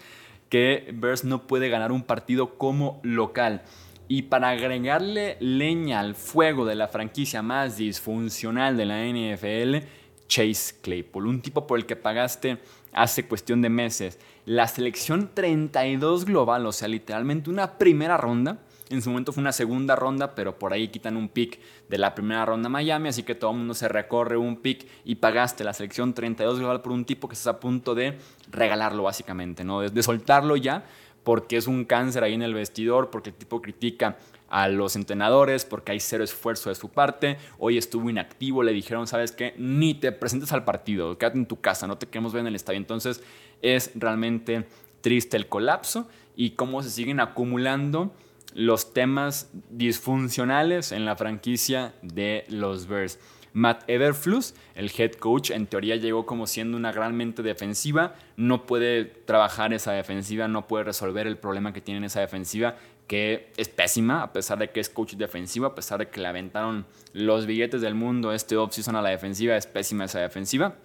que 0.49 0.91
Bears 0.93 1.23
no 1.23 1.47
puede 1.47 1.69
ganar 1.69 1.91
un 1.91 2.03
partido 2.03 2.57
como 2.57 2.99
local. 3.03 3.61
Y 4.09 4.23
para 4.23 4.49
agregarle 4.49 5.37
leña 5.39 6.01
al 6.01 6.15
fuego 6.15 6.65
de 6.65 6.75
la 6.75 6.89
franquicia 6.89 7.41
más 7.41 7.77
disfuncional 7.77 8.75
de 8.75 8.85
la 8.85 9.05
NFL, 9.05 9.87
Chase 10.31 10.75
Claypool, 10.81 11.27
un 11.27 11.41
tipo 11.41 11.67
por 11.67 11.77
el 11.77 11.85
que 11.85 11.97
pagaste 11.97 12.57
hace 12.93 13.27
cuestión 13.27 13.61
de 13.61 13.69
meses 13.69 14.17
la 14.45 14.65
selección 14.69 15.29
32 15.33 16.23
global, 16.23 16.65
o 16.65 16.71
sea, 16.71 16.87
literalmente 16.87 17.49
una 17.49 17.77
primera 17.77 18.15
ronda. 18.15 18.59
En 18.89 19.01
su 19.01 19.09
momento 19.09 19.33
fue 19.33 19.41
una 19.41 19.51
segunda 19.51 19.95
ronda, 19.95 20.33
pero 20.33 20.57
por 20.57 20.71
ahí 20.71 20.87
quitan 20.87 21.17
un 21.17 21.27
pick 21.27 21.59
de 21.89 21.97
la 21.97 22.15
primera 22.15 22.45
ronda 22.45 22.69
Miami, 22.69 23.09
así 23.09 23.23
que 23.23 23.35
todo 23.35 23.51
el 23.51 23.57
mundo 23.57 23.73
se 23.73 23.89
recorre 23.89 24.37
un 24.37 24.55
pick 24.57 24.87
y 25.03 25.15
pagaste 25.15 25.65
la 25.65 25.73
selección 25.73 26.13
32 26.13 26.59
global 26.59 26.81
por 26.81 26.93
un 26.93 27.03
tipo 27.03 27.27
que 27.27 27.33
estás 27.33 27.55
a 27.55 27.59
punto 27.59 27.93
de 27.93 28.17
regalarlo 28.49 29.03
básicamente, 29.03 29.65
¿no? 29.65 29.81
de 29.81 30.03
soltarlo 30.03 30.55
ya 30.55 30.85
porque 31.23 31.57
es 31.57 31.67
un 31.67 31.85
cáncer 31.85 32.23
ahí 32.23 32.33
en 32.33 32.41
el 32.41 32.53
vestidor, 32.53 33.09
porque 33.09 33.29
el 33.29 33.35
tipo 33.35 33.61
critica 33.61 34.17
a 34.49 34.67
los 34.67 34.95
entrenadores, 34.95 35.63
porque 35.63 35.93
hay 35.93 35.99
cero 35.99 36.23
esfuerzo 36.23 36.69
de 36.69 36.75
su 36.75 36.89
parte. 36.89 37.37
Hoy 37.57 37.77
estuvo 37.77 38.09
inactivo, 38.09 38.63
le 38.63 38.73
dijeron, 38.73 39.07
sabes 39.07 39.31
qué, 39.31 39.53
ni 39.57 39.93
te 39.93 40.11
presentes 40.11 40.51
al 40.51 40.65
partido, 40.65 41.17
quédate 41.17 41.37
en 41.37 41.45
tu 41.45 41.61
casa, 41.61 41.87
no 41.87 41.97
te 41.97 42.07
queremos 42.07 42.33
ver 42.33 42.41
en 42.41 42.47
el 42.47 42.55
estadio. 42.55 42.77
Entonces 42.77 43.23
es 43.61 43.91
realmente 43.95 44.67
triste 45.01 45.37
el 45.37 45.47
colapso 45.47 46.07
y 46.35 46.51
cómo 46.51 46.83
se 46.83 46.89
siguen 46.89 47.19
acumulando 47.19 48.13
los 48.53 48.93
temas 48.93 49.49
disfuncionales 49.69 50.91
en 50.91 51.05
la 51.05 51.15
franquicia 51.15 51.93
de 52.01 52.45
los 52.49 52.87
Bears. 52.87 53.19
Matt 53.53 53.83
Everflus, 53.87 54.53
el 54.75 54.91
head 54.97 55.13
coach, 55.13 55.51
en 55.51 55.67
teoría 55.67 55.95
llegó 55.97 56.25
como 56.25 56.47
siendo 56.47 56.77
una 56.77 56.91
gran 56.91 57.15
mente 57.15 57.43
defensiva, 57.43 58.15
no 58.37 58.65
puede 58.65 59.05
trabajar 59.05 59.73
esa 59.73 59.91
defensiva, 59.91 60.47
no 60.47 60.67
puede 60.67 60.85
resolver 60.85 61.27
el 61.27 61.37
problema 61.37 61.73
que 61.73 61.81
tiene 61.81 61.99
en 61.99 62.03
esa 62.05 62.21
defensiva, 62.21 62.75
que 63.07 63.51
es 63.57 63.67
pésima, 63.67 64.23
a 64.23 64.31
pesar 64.31 64.57
de 64.57 64.69
que 64.69 64.79
es 64.79 64.89
coach 64.89 65.15
defensivo, 65.15 65.65
a 65.65 65.75
pesar 65.75 65.99
de 65.99 66.07
que 66.07 66.21
le 66.21 66.27
aventaron 66.27 66.85
los 67.11 67.45
billetes 67.45 67.81
del 67.81 67.93
mundo 67.93 68.31
este 68.31 68.55
offseason 68.55 68.95
a 68.95 69.01
la 69.01 69.09
defensiva, 69.09 69.57
es 69.57 69.67
pésima 69.67 70.05
esa 70.05 70.19
defensiva. 70.19 70.75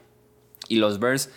Y 0.69 0.77
los 0.77 0.99
Bears 0.99 1.31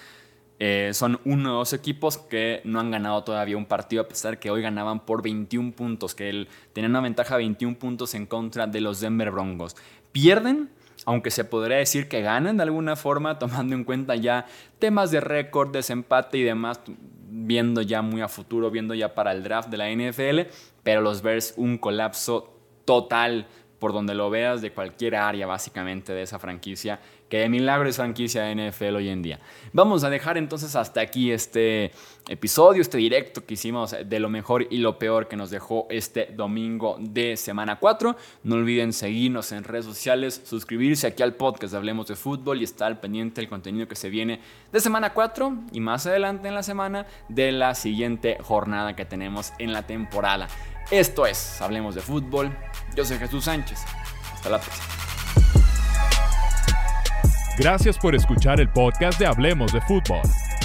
eh, 0.57 0.89
son 0.93 1.19
uno 1.25 1.53
o 1.53 1.57
dos 1.59 1.73
equipos 1.73 2.17
que 2.17 2.61
no 2.63 2.79
han 2.79 2.89
ganado 2.89 3.23
todavía 3.23 3.55
un 3.55 3.67
partido, 3.67 4.01
a 4.01 4.07
pesar 4.07 4.31
de 4.31 4.39
que 4.39 4.49
hoy 4.49 4.63
ganaban 4.63 5.05
por 5.05 5.21
21 5.21 5.73
puntos, 5.73 6.15
que 6.15 6.47
tenían 6.73 6.91
una 6.91 7.01
ventaja 7.01 7.35
de 7.35 7.43
21 7.43 7.77
puntos 7.77 8.15
en 8.15 8.25
contra 8.25 8.65
de 8.65 8.81
los 8.81 8.99
Denver 8.99 9.29
Broncos. 9.29 9.75
Pierden 10.11 10.69
aunque 11.09 11.31
se 11.31 11.43
podría 11.43 11.77
decir 11.77 12.07
que 12.07 12.21
ganan 12.21 12.57
de 12.57 12.61
alguna 12.61 12.95
forma, 12.95 13.39
tomando 13.39 13.73
en 13.73 13.83
cuenta 13.83 14.15
ya 14.15 14.45
temas 14.77 15.09
de 15.09 15.19
récord, 15.19 15.71
desempate 15.71 16.37
y 16.37 16.43
demás, 16.43 16.81
viendo 17.31 17.81
ya 17.81 18.03
muy 18.03 18.21
a 18.21 18.27
futuro, 18.27 18.69
viendo 18.69 18.93
ya 18.93 19.15
para 19.15 19.31
el 19.31 19.41
draft 19.41 19.69
de 19.69 19.77
la 19.77 19.89
NFL, 19.89 20.51
pero 20.83 21.01
los 21.01 21.23
Bears 21.23 21.55
un 21.57 21.79
colapso 21.79 22.53
total 22.85 23.47
por 23.79 23.91
donde 23.91 24.13
lo 24.13 24.29
veas 24.29 24.61
de 24.61 24.71
cualquier 24.71 25.15
área 25.15 25.47
básicamente 25.47 26.13
de 26.13 26.21
esa 26.21 26.37
franquicia 26.37 26.99
que 27.27 27.37
de 27.37 27.49
milagro 27.49 27.89
es 27.89 27.95
franquicia 27.95 28.43
de 28.43 28.69
NFL 28.69 28.97
hoy 28.97 29.09
en 29.09 29.23
día. 29.23 29.39
Vamos 29.73 30.03
a 30.03 30.11
dejar 30.11 30.37
entonces 30.37 30.75
hasta 30.75 31.01
aquí 31.01 31.31
este 31.31 31.91
episodio, 32.29 32.81
este 32.81 32.99
directo 32.99 33.45
que 33.45 33.55
hicimos 33.55 33.95
de 34.05 34.19
lo 34.19 34.29
mejor 34.29 34.67
y 34.69 34.77
lo 34.77 34.99
peor 34.99 35.27
que 35.27 35.35
nos 35.35 35.49
dejó 35.49 35.87
este 35.89 36.27
domingo 36.27 36.95
de 36.99 37.35
semana 37.35 37.77
4. 37.79 38.15
No 38.43 38.55
olviden 38.55 38.93
seguirnos 38.93 39.51
en 39.51 39.63
redes 39.63 39.85
sociales, 39.85 40.41
suscribirse 40.45 41.07
aquí 41.07 41.23
al 41.23 41.33
podcast 41.33 41.73
Hablemos 41.73 42.07
de 42.07 42.15
Fútbol 42.15 42.61
y 42.61 42.63
estar 42.63 43.01
pendiente 43.01 43.41
del 43.41 43.49
contenido 43.49 43.87
que 43.87 43.95
se 43.95 44.09
viene 44.09 44.39
de 44.71 44.79
semana 44.79 45.13
4 45.13 45.53
y 45.71 45.79
más 45.79 46.05
adelante 46.05 46.47
en 46.47 46.55
la 46.55 46.63
semana 46.63 47.07
de 47.27 47.51
la 47.51 47.73
siguiente 47.73 48.37
jornada 48.41 48.95
que 48.95 49.05
tenemos 49.05 49.51
en 49.57 49.73
la 49.73 49.87
temporada. 49.87 50.47
Esto 50.91 51.25
es 51.25 51.61
Hablemos 51.61 51.95
de 51.95 52.01
Fútbol. 52.01 52.55
Yo 52.95 53.05
soy 53.05 53.17
Jesús 53.17 53.45
Sánchez. 53.45 53.79
Hasta 54.33 54.49
la 54.49 54.59
próxima. 54.59 54.85
Gracias 57.57 57.97
por 57.97 58.15
escuchar 58.15 58.61
el 58.61 58.69
podcast 58.69 59.19
de 59.19 59.25
Hablemos 59.25 59.73
de 59.73 59.81
Fútbol. 59.81 60.21